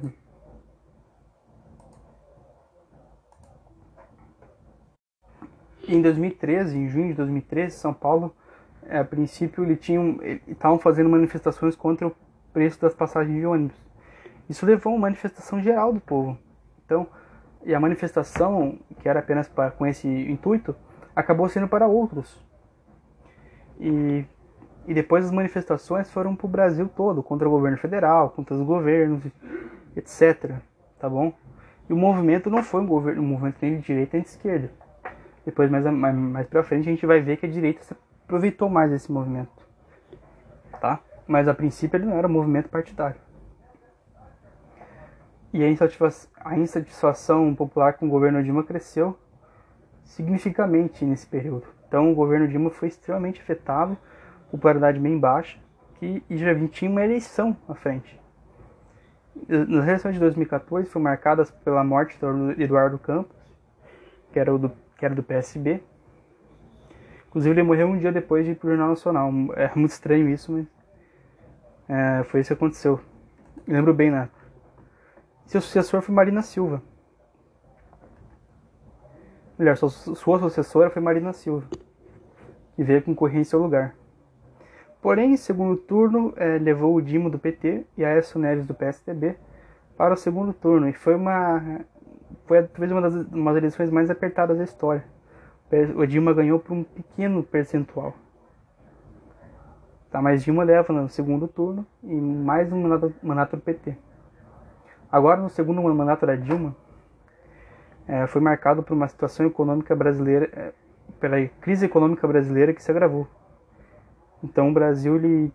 Em 5.88 6.02
2013, 6.02 6.78
em 6.78 6.88
junho 6.88 7.08
de 7.10 7.14
2013, 7.16 7.76
São 7.76 7.94
Paulo, 7.94 8.34
é, 8.86 9.00
a 9.00 9.04
princípio, 9.04 9.64
ele 9.64 9.76
tinha, 9.76 10.02
estavam 10.48 10.80
fazendo 10.80 11.10
manifestações 11.10 11.76
contra 11.76 12.08
o 12.08 12.16
preço 12.54 12.80
das 12.80 12.94
passagens 12.94 13.38
de 13.38 13.46
ônibus. 13.46 13.76
Isso 14.50 14.66
levou 14.66 14.92
a 14.92 14.96
uma 14.96 15.02
manifestação 15.04 15.62
geral 15.62 15.92
do 15.92 16.00
povo. 16.00 16.38
Então, 16.86 17.08
e 17.66 17.74
a 17.74 17.80
manifestação, 17.80 18.78
que 19.02 19.08
era 19.08 19.20
apenas 19.20 19.48
pra, 19.48 19.72
com 19.72 19.86
esse 19.86 20.08
intuito, 20.08 20.76
acabou 21.16 21.48
sendo 21.50 21.68
para 21.68 21.88
outros. 21.88 22.42
E, 23.80 24.26
e 24.88 24.94
depois 24.94 25.26
as 25.26 25.32
manifestações 25.32 26.10
foram 26.10 26.36
para 26.36 26.46
o 26.46 26.50
Brasil 26.50 26.90
todo, 26.90 27.24
contra 27.24 27.48
o 27.48 27.52
governo 27.52 27.78
federal, 27.78 28.30
contra 28.30 28.56
os 28.56 28.62
governos, 28.62 29.24
etc. 29.96 30.56
Tá 31.00 31.10
bom? 31.10 31.34
E 31.90 31.94
o 31.94 31.98
movimento 31.98 32.50
não 32.50 32.64
foi 32.64 32.82
um, 32.82 32.88
governo, 32.88 33.22
um 33.22 33.26
movimento 33.26 33.58
nem 33.62 33.78
de 33.78 33.82
direita 33.82 34.18
nem 34.18 34.24
de 34.24 34.30
esquerda. 34.30 34.83
Depois, 35.46 35.70
mais, 35.70 35.84
mais, 35.86 36.16
mais 36.16 36.48
pra 36.48 36.64
frente, 36.64 36.88
a 36.88 36.92
gente 36.92 37.06
vai 37.06 37.22
ver 37.22 37.38
que 37.38 37.46
a 37.46 37.50
direita 37.50 37.84
se 37.84 37.94
aproveitou 38.24 38.70
mais 38.70 38.90
desse 38.90 39.12
movimento. 39.12 39.52
Tá? 40.80 41.00
Mas 41.28 41.48
a 41.48 41.54
princípio 41.54 41.98
ele 41.98 42.06
não 42.06 42.18
era 42.18 42.28
um 42.28 42.32
movimento 42.32 42.70
partidário. 42.70 43.20
E 45.54 45.64
a 45.64 46.58
insatisfação 46.58 47.54
popular 47.54 47.94
com 47.94 48.08
o 48.08 48.10
governo 48.10 48.42
Dilma 48.42 48.64
cresceu 48.64 49.18
significativamente 50.04 51.06
nesse 51.06 51.28
período. 51.28 51.68
Então 51.88 52.12
o 52.12 52.16
governo 52.16 52.48
Dilma 52.48 52.72
foi 52.72 52.88
extremamente 52.88 53.40
afetado, 53.40 53.96
popularidade 54.50 55.00
bem 55.00 55.20
baixa, 55.20 55.60
que, 56.00 56.24
e 56.28 56.38
já 56.38 56.56
tinha 56.68 56.90
uma 56.90 57.04
eleição 57.04 57.56
à 57.70 57.76
frente. 57.76 58.20
Nas 59.48 59.86
eleições 59.86 60.14
de 60.14 60.20
2014 60.20 60.90
foram 60.90 61.04
marcadas 61.04 61.52
pela 61.52 61.84
morte 61.84 62.18
do 62.20 62.60
Eduardo 62.60 62.98
Campos, 62.98 63.36
que 64.32 64.40
era, 64.40 64.58
do, 64.58 64.72
que 64.98 65.06
era 65.06 65.16
do 65.16 65.24
PSB. 65.24 65.84
Inclusive 67.28 67.56
ele 67.56 67.64
morreu 67.64 67.88
um 67.88 67.98
dia 67.98 68.12
depois 68.12 68.46
de 68.46 68.52
ir 68.52 68.56
para 68.56 68.68
o 68.68 68.70
Jornal 68.70 68.90
Nacional. 68.90 69.32
É 69.56 69.72
muito 69.76 69.92
estranho 69.92 70.30
isso, 70.30 70.52
mas 70.52 70.68
é, 71.90 72.24
foi 72.24 72.42
isso 72.42 72.50
que 72.50 72.54
aconteceu. 72.54 73.00
Eu 73.68 73.74
lembro 73.74 73.94
bem, 73.94 74.12
né? 74.12 74.30
Seu 75.46 75.62
sucessor 75.62 76.02
foi 76.02 76.14
Marina 76.14 76.42
Silva 76.42 76.82
Melhor, 79.58 79.78
sua, 79.78 79.90
sua 79.90 80.40
sucessora 80.40 80.90
foi 80.90 81.02
Marina 81.02 81.32
Silva, 81.32 81.68
que 82.76 82.84
veio 82.84 83.04
concorrer 83.04 83.40
em 83.40 83.44
seu 83.44 83.60
lugar. 83.60 83.96
Porém, 85.00 85.34
em 85.34 85.38
segundo 85.38 85.78
turno, 85.78 86.34
é, 86.36 86.58
levou 86.58 86.96
o 86.96 87.02
Dimo 87.02 87.30
do 87.30 87.38
PT 87.38 87.86
e 87.96 88.04
a 88.04 88.10
Aécio 88.10 88.40
Neves 88.40 88.66
do 88.66 88.74
PSDB 88.74 89.36
para 89.96 90.16
o 90.16 90.18
segundo 90.18 90.54
turno. 90.54 90.90
E 90.90 90.94
foi 90.94 91.14
uma 91.14 91.82
foi 92.46 92.64
talvez 92.64 92.92
uma 92.92 93.02
das 93.02 93.14
uma 93.14 93.58
eleições 93.58 93.90
mais 93.90 94.10
apertadas 94.10 94.58
da 94.58 94.64
história. 94.64 95.04
O 95.96 96.06
Dilma 96.06 96.34
ganhou 96.34 96.60
por 96.60 96.74
um 96.74 96.84
pequeno 96.84 97.42
percentual. 97.44 98.14
Tá, 100.12 100.22
mas 100.22 100.44
Dilma 100.44 100.64
leva 100.64 100.94
no 100.94 101.10
segundo 101.10 101.48
turno 101.48 101.86
e 102.04 102.14
mais 102.14 102.72
um 102.72 102.82
mandato, 102.82 103.14
mandato 103.24 103.56
do 103.56 103.62
PT. 103.64 103.98
Agora, 105.12 105.42
no 105.42 105.50
segundo 105.50 105.82
mandato 105.82 106.26
da 106.26 106.36
Dilma, 106.36 106.76
é, 108.08 108.28
foi 108.28 108.42
marcado 108.42 108.84
por 108.84 108.94
uma 108.94 109.08
situação 109.08 109.46
econômica 109.46 109.96
brasileira, 109.96 110.50
é, 110.54 110.74
pela 111.20 111.44
crise 111.62 111.86
econômica 111.86 112.28
brasileira 112.28 112.74
que 112.74 112.84
se 112.84 112.92
agravou. 112.92 113.28
Então 114.44 114.70
o 114.70 114.74
Brasil, 114.74 115.16
ele, 115.16 115.52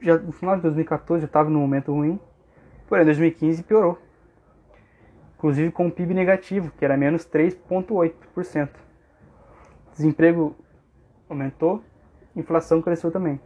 já, 0.00 0.16
no 0.18 0.32
final 0.32 0.56
de 0.56 0.62
2014 0.62 1.20
já 1.20 1.26
estava 1.26 1.50
num 1.50 1.60
momento 1.60 1.92
ruim, 1.92 2.18
porém 2.88 3.02
em 3.02 3.06
2015 3.06 3.62
piorou. 3.62 3.98
Inclusive 5.36 5.70
com 5.70 5.86
um 5.86 5.90
PIB 5.90 6.14
negativo, 6.14 6.70
que 6.78 6.84
era 6.84 6.96
menos 6.96 7.26
3,8%. 7.26 8.68
Desemprego 9.92 10.56
aumentou, 11.28 11.82
inflação 12.34 12.80
cresceu 12.80 13.10
também. 13.10 13.40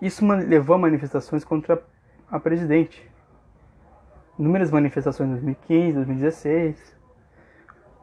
Isso 0.00 0.24
levou 0.26 0.76
a 0.76 0.78
manifestações 0.78 1.44
contra 1.44 1.82
a 2.30 2.38
presidente, 2.38 3.10
inúmeras 4.38 4.70
manifestações 4.70 5.28
em 5.28 5.32
2015, 5.32 5.92
2016. 5.94 6.96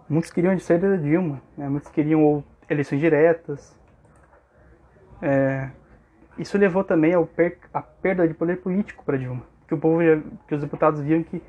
Muitos 0.10 0.32
queriam 0.32 0.54
a 0.54 0.60
saída 0.60 0.91
da 0.91 0.98
Dilma, 0.98 1.41
né? 1.58 1.70
muitos 1.70 1.89
queriam 1.89 2.43
eleições 2.70 3.00
diretas. 3.00 3.76
É, 5.22 5.70
isso 6.38 6.58
levou 6.58 6.84
também 6.84 7.14
ao 7.14 7.26
per 7.26 7.58
à 7.74 7.82
perda 7.82 8.28
de 8.28 8.34
poder 8.34 8.58
político 8.58 9.04
para 9.06 9.18
Dilma, 9.18 9.43
que 9.68 9.74
o 9.74 9.78
povo, 9.78 10.00
que 10.48 10.54
os 10.54 10.62
deputados 10.62 11.02
viam 11.02 11.24
que 11.24 11.41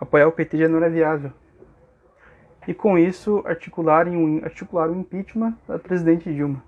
apoiar 0.00 0.26
o 0.26 0.32
PT 0.32 0.58
já 0.58 0.68
não 0.68 0.78
era 0.78 0.88
viável. 0.88 1.32
E 2.66 2.74
com 2.74 2.98
isso 2.98 3.42
articularam 3.46 4.12
um, 4.12 4.40
o 4.40 5.00
impeachment 5.00 5.56
da 5.68 5.78
presidente 5.78 6.32
Dilma. 6.32 6.62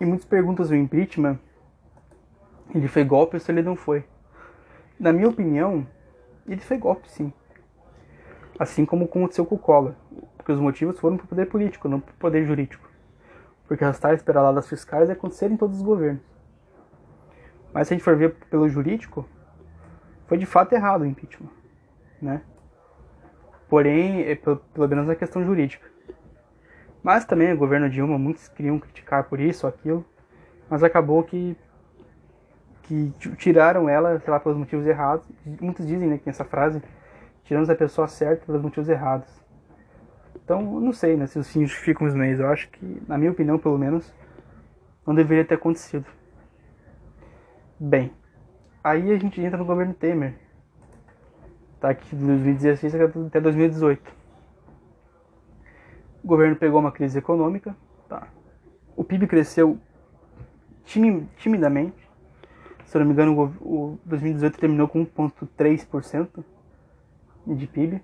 E 0.00 0.04
muitas 0.04 0.26
perguntas 0.26 0.68
do 0.68 0.76
impeachment 0.76 1.38
ele 2.74 2.88
foi 2.88 3.04
golpe 3.04 3.36
ou 3.36 3.40
se 3.40 3.52
ele 3.52 3.62
não 3.62 3.76
foi. 3.76 4.04
Na 4.98 5.12
minha 5.12 5.28
opinião, 5.28 5.86
ele 6.46 6.60
foi 6.60 6.76
golpe 6.76 7.10
sim. 7.10 7.32
Assim 8.58 8.84
como 8.84 9.04
aconteceu 9.04 9.46
com 9.46 9.54
o 9.54 9.58
Collor. 9.58 9.94
Porque 10.36 10.52
os 10.52 10.60
motivos 10.60 10.98
foram 10.98 11.16
para 11.16 11.24
o 11.24 11.28
poder 11.28 11.46
político, 11.46 11.88
não 11.88 12.00
para 12.00 12.12
o 12.12 12.16
poder 12.16 12.44
jurídico. 12.44 12.88
Porque 13.66 13.84
as 13.84 13.98
tais 13.98 14.22
peraladas 14.22 14.68
fiscais 14.68 15.08
aconteceram 15.08 15.54
em 15.54 15.56
todos 15.56 15.78
os 15.78 15.82
governos. 15.82 16.22
Mas 17.72 17.88
se 17.88 17.94
a 17.94 17.96
gente 17.96 18.04
for 18.04 18.16
ver 18.16 18.34
pelo 18.50 18.68
jurídico, 18.68 19.28
foi 20.26 20.38
de 20.38 20.46
fato 20.46 20.72
errado 20.72 21.02
o 21.02 21.06
impeachment. 21.06 21.50
Né? 22.20 22.42
Porém, 23.68 24.22
é 24.22 24.34
pelo, 24.34 24.56
pelo 24.56 24.88
menos 24.88 25.06
na 25.06 25.14
questão 25.14 25.44
jurídica. 25.44 25.88
Mas 27.02 27.24
também 27.24 27.52
o 27.52 27.56
governo 27.56 27.90
Dilma, 27.90 28.18
muitos 28.18 28.48
queriam 28.48 28.78
criticar 28.78 29.24
por 29.24 29.38
isso 29.38 29.66
ou 29.66 29.70
aquilo, 29.70 30.04
mas 30.70 30.82
acabou 30.82 31.22
que 31.22 31.56
que 32.84 33.12
tiraram 33.38 33.88
ela, 33.88 34.18
sei 34.20 34.30
lá, 34.30 34.38
pelos 34.38 34.58
motivos 34.58 34.86
errados. 34.86 35.26
Muitos 35.60 35.86
dizem, 35.86 36.08
né, 36.08 36.18
que 36.18 36.24
tem 36.24 36.30
essa 36.30 36.44
frase, 36.44 36.82
tiramos 37.44 37.70
a 37.70 37.74
pessoa 37.74 38.06
certa 38.06 38.44
pelos 38.44 38.62
motivos 38.62 38.88
errados. 38.88 39.28
Então, 40.36 40.60
não 40.62 40.92
sei, 40.92 41.16
né, 41.16 41.26
se 41.26 41.38
os 41.38 41.50
fins 41.50 41.70
justificam 41.70 42.06
os 42.06 42.14
meios. 42.14 42.38
Eu 42.38 42.48
acho 42.48 42.68
que, 42.70 43.02
na 43.08 43.16
minha 43.16 43.30
opinião, 43.30 43.58
pelo 43.58 43.78
menos, 43.78 44.12
não 45.06 45.14
deveria 45.14 45.44
ter 45.44 45.54
acontecido. 45.54 46.04
Bem, 47.80 48.12
aí 48.84 49.10
a 49.10 49.18
gente 49.18 49.40
entra 49.40 49.56
no 49.56 49.64
governo 49.64 49.94
Temer. 49.94 50.34
Tá 51.80 51.88
aqui 51.88 52.14
de 52.14 52.24
2016 52.24 52.94
até 52.94 53.40
2018. 53.40 54.12
O 56.22 56.26
governo 56.26 56.54
pegou 56.56 56.78
uma 56.80 56.92
crise 56.92 57.18
econômica, 57.18 57.74
tá? 58.08 58.28
O 58.94 59.02
PIB 59.02 59.26
cresceu 59.26 59.78
timidamente, 60.84 62.08
se 62.84 62.96
eu 62.96 63.00
não 63.00 63.06
me 63.06 63.12
engano, 63.12 63.56
o 63.60 63.98
2018 64.04 64.60
terminou 64.60 64.86
com 64.86 65.04
1,3% 65.04 66.44
de 67.46 67.66
PIB. 67.66 68.02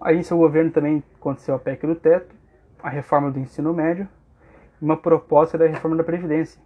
Aí, 0.00 0.24
seu 0.24 0.38
governo 0.38 0.70
também 0.70 1.04
aconteceu 1.14 1.54
a 1.54 1.58
PEC 1.58 1.86
do 1.86 1.94
teto, 1.94 2.34
a 2.82 2.88
reforma 2.88 3.30
do 3.30 3.38
ensino 3.38 3.72
médio 3.74 4.08
uma 4.80 4.96
proposta 4.96 5.58
da 5.58 5.66
reforma 5.66 5.96
da 5.96 6.02
Previdência, 6.02 6.60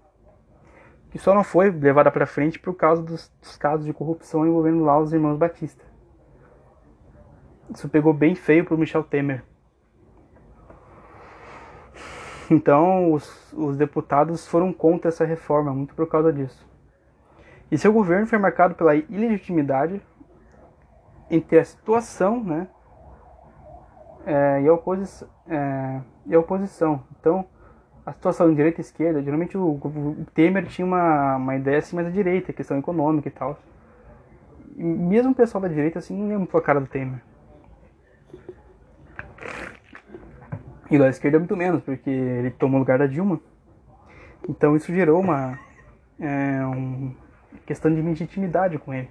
que 1.14 1.18
só 1.20 1.32
não 1.32 1.44
foi 1.44 1.70
levada 1.70 2.10
para 2.10 2.26
frente 2.26 2.58
por 2.58 2.74
causa 2.74 3.00
dos, 3.00 3.30
dos, 3.40 3.56
casos 3.56 3.86
de 3.86 3.92
corrupção 3.92 4.44
envolvendo 4.44 4.82
lá 4.82 4.98
os 4.98 5.12
irmãos 5.12 5.38
Batista. 5.38 5.84
Isso 7.72 7.88
pegou 7.88 8.12
bem 8.12 8.34
feio 8.34 8.64
para 8.64 8.74
o 8.74 8.78
Michel 8.78 9.04
Temer. 9.04 9.44
Então, 12.50 13.12
os, 13.12 13.52
os 13.52 13.76
deputados 13.76 14.48
foram 14.48 14.72
contra 14.72 15.08
essa 15.08 15.24
reforma, 15.24 15.72
muito 15.72 15.94
por 15.94 16.08
causa 16.08 16.32
disso. 16.32 16.68
E 17.70 17.78
seu 17.78 17.92
governo 17.92 18.26
foi 18.26 18.38
marcado 18.38 18.74
pela 18.74 18.96
ilegitimidade 18.96 20.02
entre 21.30 21.60
a 21.60 21.64
situação 21.64 22.42
né, 22.42 22.66
é, 24.26 24.62
e, 24.62 24.68
a 24.68 25.54
é, 25.54 26.00
e 26.26 26.34
a 26.34 26.40
oposição. 26.40 27.04
Então, 27.20 27.46
a 28.07 28.12
situação 28.12 28.50
de 28.50 28.57
direita 28.57 28.80
e 28.80 28.82
esquerda, 28.82 29.22
geralmente 29.22 29.57
o, 29.57 29.70
o 29.72 30.26
Temer 30.34 30.66
tinha 30.66 30.86
uma, 30.86 31.36
uma 31.36 31.57
ideia 31.57 31.78
assim 31.78 31.96
mais 31.96 32.09
à 32.09 32.11
direita, 32.11 32.52
questão 32.52 32.78
econômica 32.78 33.28
e 33.28 33.30
tal. 33.30 33.59
E 34.76 34.82
mesmo 34.82 35.32
o 35.32 35.34
pessoal 35.34 35.62
da 35.62 35.68
direita 35.68 35.98
assim 35.98 36.14
não 36.14 36.24
lembra 36.24 36.38
muito 36.40 36.57
a 36.57 36.62
cara 36.62 36.80
do 36.80 36.86
Temer. 36.86 37.22
E 40.90 40.98
da 40.98 41.09
esquerda 41.09 41.38
muito 41.38 41.57
menos, 41.57 41.82
porque 41.82 42.11
ele 42.11 42.50
tomou 42.50 42.76
o 42.76 42.80
lugar 42.80 42.98
da 42.98 43.07
Dilma. 43.07 43.40
Então 44.48 44.76
isso 44.76 44.92
gerou 44.92 45.18
uma 45.20 45.59
é, 46.20 46.61
questão 47.64 47.92
de 47.92 48.02
legitimidade 48.02 48.78
com 48.78 48.92
ele. 48.92 49.09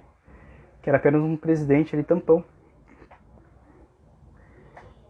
Que 0.80 0.88
era 0.88 0.98
apenas 0.98 1.20
um 1.20 1.36
presidente 1.36 1.94
ali 1.96 2.04
tampão. 2.04 2.44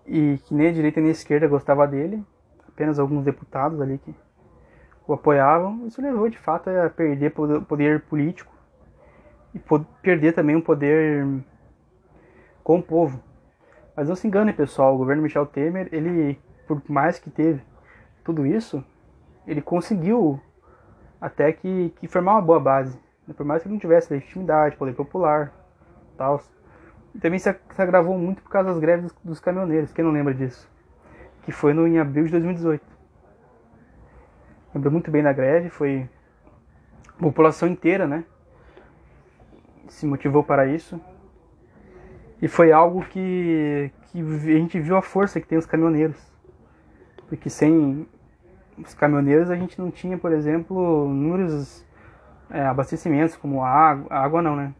E 0.06 0.38
que 0.44 0.54
nem 0.54 0.68
a 0.68 0.72
direita 0.72 1.00
nem 1.00 1.10
a 1.10 1.12
esquerda 1.12 1.46
gostava 1.46 1.86
dele. 1.86 2.24
Apenas 2.74 2.98
alguns 2.98 3.24
deputados 3.24 3.80
ali 3.80 3.98
que 3.98 4.14
o 5.06 5.12
apoiavam. 5.12 5.86
Isso 5.86 6.02
levou 6.02 6.28
de 6.28 6.38
fato 6.38 6.68
a 6.68 6.90
perder 6.90 7.30
poder, 7.30 8.00
político. 8.02 8.52
E 9.54 9.60
perder 10.02 10.32
também 10.32 10.56
o 10.56 10.62
poder 10.62 11.24
com 12.62 12.78
o 12.78 12.82
povo. 12.82 13.22
Mas 13.96 14.08
não 14.08 14.16
se 14.16 14.26
engane, 14.26 14.52
pessoal, 14.52 14.94
o 14.94 14.98
governo 14.98 15.22
Michel 15.22 15.46
Temer, 15.46 15.88
ele 15.92 16.38
por 16.66 16.82
mais 16.88 17.18
que 17.18 17.30
teve 17.30 17.62
tudo 18.24 18.46
isso, 18.46 18.84
ele 19.46 19.60
conseguiu 19.60 20.40
até 21.20 21.52
que, 21.52 21.90
que 21.96 22.08
formar 22.08 22.32
uma 22.32 22.42
boa 22.42 22.60
base. 22.60 22.98
Né? 23.26 23.34
Por 23.36 23.44
mais 23.46 23.62
que 23.62 23.68
ele 23.68 23.74
não 23.74 23.80
tivesse 23.80 24.12
legitimidade, 24.12 24.76
poder 24.76 24.94
popular, 24.94 25.52
tal. 26.16 26.40
E 27.14 27.18
também 27.18 27.38
se, 27.38 27.48
agravou 27.78 28.18
muito 28.18 28.42
por 28.42 28.50
causa 28.50 28.70
das 28.70 28.78
greves 28.78 29.14
dos 29.22 29.40
caminhoneiros. 29.40 29.92
Quem 29.92 30.04
não 30.04 30.12
lembra 30.12 30.34
disso? 30.34 30.68
Que 31.44 31.52
foi 31.52 31.72
no, 31.74 31.86
em 31.86 31.98
abril 31.98 32.24
de 32.24 32.32
2018. 32.32 32.84
Lembro 34.74 34.90
muito 34.90 35.10
bem 35.10 35.22
da 35.22 35.32
greve, 35.32 35.68
foi 35.68 36.08
a 37.08 37.22
população 37.22 37.68
inteira, 37.68 38.06
né? 38.06 38.24
Se 39.88 40.06
motivou 40.06 40.42
para 40.42 40.66
isso. 40.66 41.00
E 42.42 42.48
foi 42.48 42.72
algo 42.72 43.04
que, 43.04 43.90
que 44.06 44.20
a 44.20 44.58
gente 44.58 44.80
viu 44.80 44.96
a 44.96 45.02
força 45.02 45.40
que 45.40 45.46
tem 45.46 45.56
os 45.56 45.66
caminhoneiros 45.66 46.34
porque 47.28 47.48
sem 47.48 48.06
os 48.78 48.94
caminhoneiros 48.94 49.50
a 49.50 49.56
gente 49.56 49.78
não 49.78 49.90
tinha, 49.90 50.18
por 50.18 50.32
exemplo, 50.32 51.08
números 51.08 51.84
é, 52.50 52.64
abastecimentos 52.64 53.36
como 53.36 53.64
água, 53.64 54.06
água 54.10 54.42
não, 54.42 54.56
né? 54.56 54.74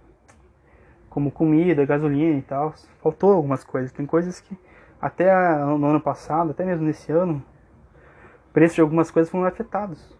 Como 1.09 1.31
comida, 1.31 1.85
gasolina 1.85 2.39
e 2.39 2.43
tal. 2.43 2.75
Faltou 3.03 3.33
algumas 3.33 3.63
coisas. 3.65 3.93
Tem 3.93 4.05
coisas 4.05 4.41
que 4.41 4.57
até 5.05 5.31
no 5.59 5.85
ano 5.85 6.01
passado, 6.01 6.53
até 6.53 6.65
mesmo 6.65 6.87
nesse 6.87 7.13
ano, 7.13 7.45
o 8.49 8.53
preço 8.55 8.77
de 8.77 8.81
algumas 8.81 9.11
coisas 9.11 9.31
foram 9.31 9.45
afetados. 9.45 10.19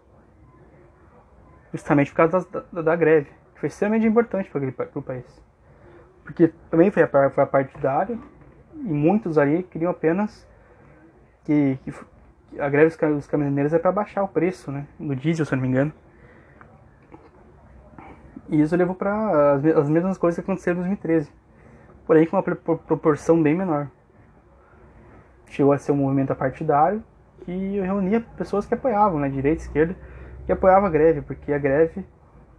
Justamente 1.73 2.11
por 2.11 2.17
causa 2.17 2.47
da, 2.51 2.63
da, 2.71 2.81
da 2.83 2.95
greve, 2.95 3.31
que 3.55 3.61
foi 3.61 3.67
extremamente 3.67 4.05
importante 4.05 4.47
para 4.47 4.87
o 4.93 5.01
país. 5.01 5.25
Porque 6.23 6.53
também 6.69 6.91
foi 6.91 7.01
a, 7.01 7.07
foi 7.07 7.43
a 7.43 7.47
partidária 7.47 8.15
e 8.75 8.93
muitos 8.93 9.39
ali 9.39 9.63
queriam 9.63 9.89
apenas 9.89 10.47
que, 11.45 11.79
que 11.83 12.59
a 12.59 12.69
greve 12.69 12.95
dos 13.07 13.25
caminhoneiros 13.25 13.73
é 13.73 13.79
para 13.79 13.91
baixar 13.91 14.21
o 14.21 14.27
preço, 14.27 14.71
né, 14.71 14.85
do 14.99 15.15
diesel, 15.15 15.47
se 15.47 15.53
eu 15.53 15.55
não 15.55 15.63
me 15.63 15.69
engano. 15.69 15.91
E 18.49 18.61
isso 18.61 18.75
levou 18.75 18.93
para 18.93 19.55
as, 19.55 19.65
as, 19.65 19.89
mesmas 19.89 20.15
coisas 20.15 20.35
que 20.35 20.41
aconteceram 20.41 20.77
em 20.77 20.81
2013, 20.81 21.31
porém 22.05 22.27
com 22.27 22.37
uma 22.37 22.43
proporção 22.43 23.41
bem 23.41 23.55
menor. 23.55 23.89
Chegou 25.47 25.73
a 25.73 25.77
ser 25.77 25.91
um 25.91 25.97
movimento 25.97 26.35
partidário 26.35 27.03
que 27.43 27.79
reunia 27.79 28.21
pessoas 28.35 28.65
que 28.65 28.73
apoiavam, 28.73 29.19
né, 29.19 29.29
direita 29.29 29.61
esquerda, 29.61 29.95
que 30.45 30.51
apoiavam 30.51 30.87
a 30.87 30.89
greve, 30.89 31.21
porque 31.21 31.53
a 31.53 31.57
greve 31.57 32.05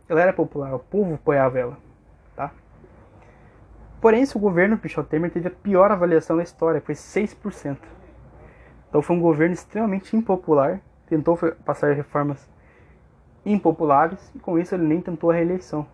ela 0.09 0.21
era 0.21 0.33
popular, 0.33 0.75
o 0.75 0.79
povo 0.79 1.15
apoiava 1.15 1.59
ela, 1.59 1.77
tá? 2.37 2.53
Porém, 4.01 4.23
esse 4.23 4.39
governo 4.39 4.79
Michel 4.81 5.03
Temer 5.03 5.31
teve 5.31 5.49
a 5.49 5.51
pior 5.51 5.91
avaliação 5.91 6.37
da 6.37 6.43
história, 6.43 6.81
foi 6.81 6.95
6%. 6.95 7.79
Então 8.89 9.03
foi 9.03 9.17
um 9.17 9.21
governo 9.21 9.55
extremamente 9.55 10.17
impopular, 10.17 10.81
tentou 11.09 11.37
passar 11.65 11.93
reformas 11.93 12.49
impopulares 13.45 14.33
e 14.35 14.39
com 14.39 14.59
isso 14.59 14.75
ele 14.75 14.87
nem 14.87 15.01
tentou 15.01 15.31
a 15.31 15.35
reeleição. 15.35 15.87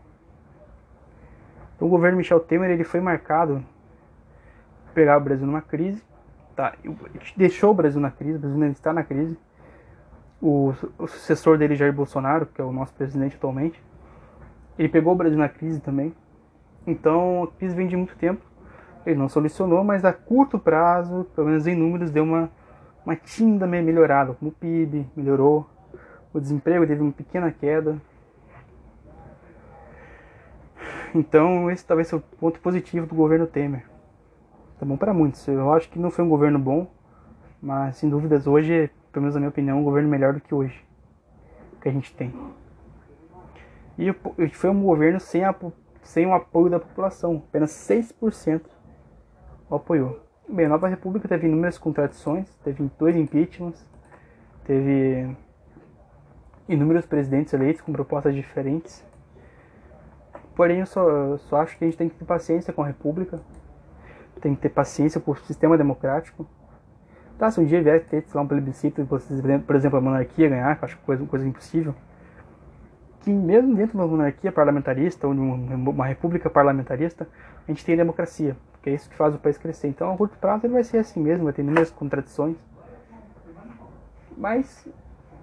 Então 1.74 1.88
o 1.88 1.90
governo 1.90 2.18
Michel 2.18 2.40
Temer 2.40 2.70
ele 2.70 2.84
foi 2.84 3.00
marcado 3.00 3.64
pegar 4.94 5.16
o 5.16 5.20
Brasil 5.20 5.46
numa 5.46 5.62
crise, 5.62 6.02
tá? 6.52 6.74
deixou 7.36 7.70
o 7.70 7.74
Brasil 7.74 8.00
na 8.00 8.10
crise, 8.10 8.36
o 8.36 8.40
Brasil 8.40 8.62
ainda 8.62 8.72
está 8.72 8.92
na 8.92 9.02
crise. 9.02 9.36
O, 10.40 10.74
o 10.98 11.06
sucessor 11.06 11.56
dele, 11.56 11.76
Jair 11.76 11.92
Bolsonaro, 11.92 12.46
que 12.46 12.60
é 12.60 12.64
o 12.64 12.72
nosso 12.72 12.92
presidente 12.94 13.36
atualmente, 13.36 13.82
ele 14.78 14.88
pegou 14.88 15.12
o 15.12 15.16
Brasil 15.16 15.38
na 15.38 15.48
crise 15.48 15.80
também. 15.80 16.14
Então 16.86 17.44
a 17.44 17.46
crise 17.58 17.74
vem 17.74 17.86
de 17.86 17.96
muito 17.96 18.16
tempo. 18.16 18.44
Ele 19.06 19.18
não 19.18 19.28
solucionou, 19.28 19.84
mas 19.84 20.04
a 20.04 20.12
curto 20.12 20.58
prazo, 20.58 21.26
pelo 21.34 21.48
menos 21.48 21.66
em 21.66 21.74
números, 21.74 22.10
deu 22.10 22.24
uma 22.24 22.50
uma 23.04 23.16
tímida 23.16 23.66
melhorada, 23.66 24.32
como 24.34 24.50
o 24.50 24.54
PIB 24.54 25.06
melhorou, 25.16 25.68
o 26.32 26.40
desemprego 26.40 26.86
teve 26.86 27.02
uma 27.02 27.12
pequena 27.12 27.50
queda. 27.50 28.00
Então, 31.14 31.70
esse 31.70 31.84
talvez 31.84 32.08
seja 32.08 32.22
o 32.22 32.36
ponto 32.36 32.58
positivo 32.60 33.06
do 33.06 33.14
governo 33.14 33.46
Temer. 33.46 33.84
Tá 34.82 34.86
bom 34.86 34.96
para 34.96 35.14
muitos. 35.14 35.46
Eu 35.46 35.72
acho 35.72 35.88
que 35.88 35.96
não 35.96 36.10
foi 36.10 36.24
um 36.24 36.28
governo 36.28 36.58
bom, 36.58 36.90
mas 37.62 37.98
sem 37.98 38.10
dúvidas 38.10 38.48
hoje, 38.48 38.90
pelo 39.12 39.22
menos 39.22 39.36
na 39.36 39.40
minha 39.40 39.48
opinião, 39.48 39.78
um 39.78 39.84
governo 39.84 40.08
melhor 40.08 40.32
do 40.32 40.40
que 40.40 40.52
hoje 40.52 40.84
que 41.80 41.88
a 41.88 41.92
gente 41.92 42.12
tem. 42.12 42.34
E 43.96 44.12
foi 44.48 44.70
um 44.70 44.82
governo 44.82 45.20
sem, 45.20 45.44
a, 45.44 45.54
sem 46.02 46.26
o 46.26 46.34
apoio 46.34 46.68
da 46.68 46.80
população, 46.80 47.44
apenas 47.48 47.70
6% 47.70 48.62
o 49.70 49.76
apoiou. 49.76 50.18
Bem, 50.48 50.66
a 50.66 50.70
Nova 50.70 50.88
República 50.88 51.28
teve 51.28 51.46
inúmeras 51.46 51.78
contradições, 51.78 52.52
teve 52.64 52.90
dois 52.98 53.14
impeachments, 53.14 53.88
teve 54.64 55.32
inúmeros 56.68 57.06
presidentes 57.06 57.52
eleitos 57.52 57.82
com 57.82 57.92
propostas 57.92 58.34
diferentes. 58.34 59.04
Porém, 60.56 60.80
eu 60.80 60.86
só, 60.86 61.36
só 61.36 61.58
acho 61.58 61.78
que 61.78 61.84
a 61.84 61.86
gente 61.86 61.96
tem 61.96 62.08
que 62.08 62.16
ter 62.16 62.24
paciência 62.24 62.72
com 62.72 62.82
a 62.82 62.86
República, 62.88 63.40
tem 64.42 64.54
que 64.54 64.60
ter 64.60 64.68
paciência 64.68 65.22
o 65.24 65.34
sistema 65.36 65.78
democrático. 65.78 66.46
Tá, 67.38 67.50
se 67.50 67.60
um 67.60 67.64
dia 67.64 67.82
vier 67.82 68.04
ter 68.04 68.24
lá, 68.34 68.42
um 68.42 68.46
plebiscito, 68.46 69.04
por 69.66 69.76
exemplo, 69.76 69.98
a 69.98 70.00
monarquia 70.00 70.48
ganhar, 70.48 70.76
que 70.76 70.84
eu 70.84 70.86
acho 70.86 70.98
coisa, 70.98 71.24
coisa 71.24 71.46
impossível, 71.46 71.94
que 73.20 73.30
mesmo 73.30 73.74
dentro 73.74 73.92
de 73.92 73.96
uma 73.96 74.06
monarquia 74.06 74.52
parlamentarista 74.52 75.26
ou 75.26 75.34
de 75.34 75.40
uma 75.40 76.06
república 76.06 76.50
parlamentarista, 76.50 77.26
a 77.66 77.70
gente 77.70 77.84
tem 77.84 77.96
democracia, 77.96 78.56
porque 78.72 78.90
é 78.90 78.94
isso 78.94 79.08
que 79.08 79.16
faz 79.16 79.34
o 79.34 79.38
país 79.38 79.56
crescer. 79.56 79.88
Então, 79.88 80.12
a 80.12 80.16
curto 80.16 80.36
prazo 80.38 80.66
ele 80.66 80.74
vai 80.74 80.84
ser 80.84 80.98
assim 80.98 81.20
mesmo, 81.20 81.44
vai 81.44 81.52
ter 81.52 81.62
inúmeras 81.62 81.90
contradições. 81.90 82.56
Mas 84.36 84.88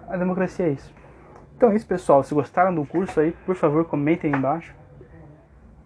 a 0.08 0.16
democracia 0.16 0.66
é 0.66 0.70
isso. 0.70 0.92
Então 1.56 1.70
é 1.70 1.76
isso, 1.76 1.86
pessoal. 1.86 2.22
Se 2.22 2.34
gostaram 2.34 2.74
do 2.74 2.86
curso 2.86 3.20
aí, 3.20 3.32
por 3.44 3.54
favor, 3.54 3.84
comentem 3.84 4.32
aí 4.32 4.38
embaixo. 4.38 4.74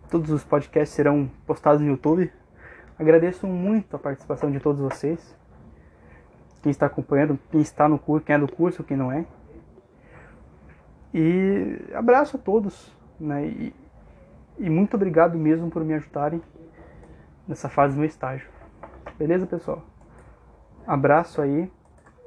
Todos 0.09 0.31
os 0.31 0.45
podcasts 0.45 0.95
serão 0.95 1.29
postados 1.47 1.81
no 1.81 1.89
YouTube. 1.89 2.31
Agradeço 2.99 3.47
muito 3.47 3.97
a 3.97 3.99
participação 3.99 4.51
de 4.51 4.61
todos 4.61 4.81
vocês. 4.81 5.37
Quem 6.63 6.71
está 6.71 6.87
acompanhando, 6.87 7.39
quem 7.51 7.61
está 7.61 7.89
no 7.89 7.99
curso, 7.99 8.25
quem 8.25 8.37
é 8.37 8.39
do 8.39 8.51
curso, 8.51 8.85
quem 8.85 8.97
não 8.97 9.11
é. 9.11 9.27
E 11.13 11.79
abraço 11.95 12.37
a 12.37 12.41
todos, 12.41 12.93
né? 13.19 13.47
E, 13.47 13.75
e 14.59 14.71
muito 14.71 14.95
obrigado 14.95 15.37
mesmo 15.37 15.71
por 15.71 15.85
me 15.85 15.95
ajudarem 15.95 16.41
nessa 17.47 17.69
fase 17.69 17.95
do 17.95 17.99
meu 17.99 18.09
estágio. 18.09 18.49
Beleza, 19.19 19.47
pessoal? 19.47 19.83
Abraço 20.87 21.41
aí 21.41 21.71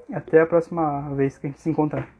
e 0.09 0.15
até 0.15 0.41
a 0.41 0.45
próxima 0.45 1.13
vez 1.15 1.37
que 1.37 1.47
a 1.47 1.49
gente 1.49 1.59
se 1.59 1.69
encontrar. 1.69 2.16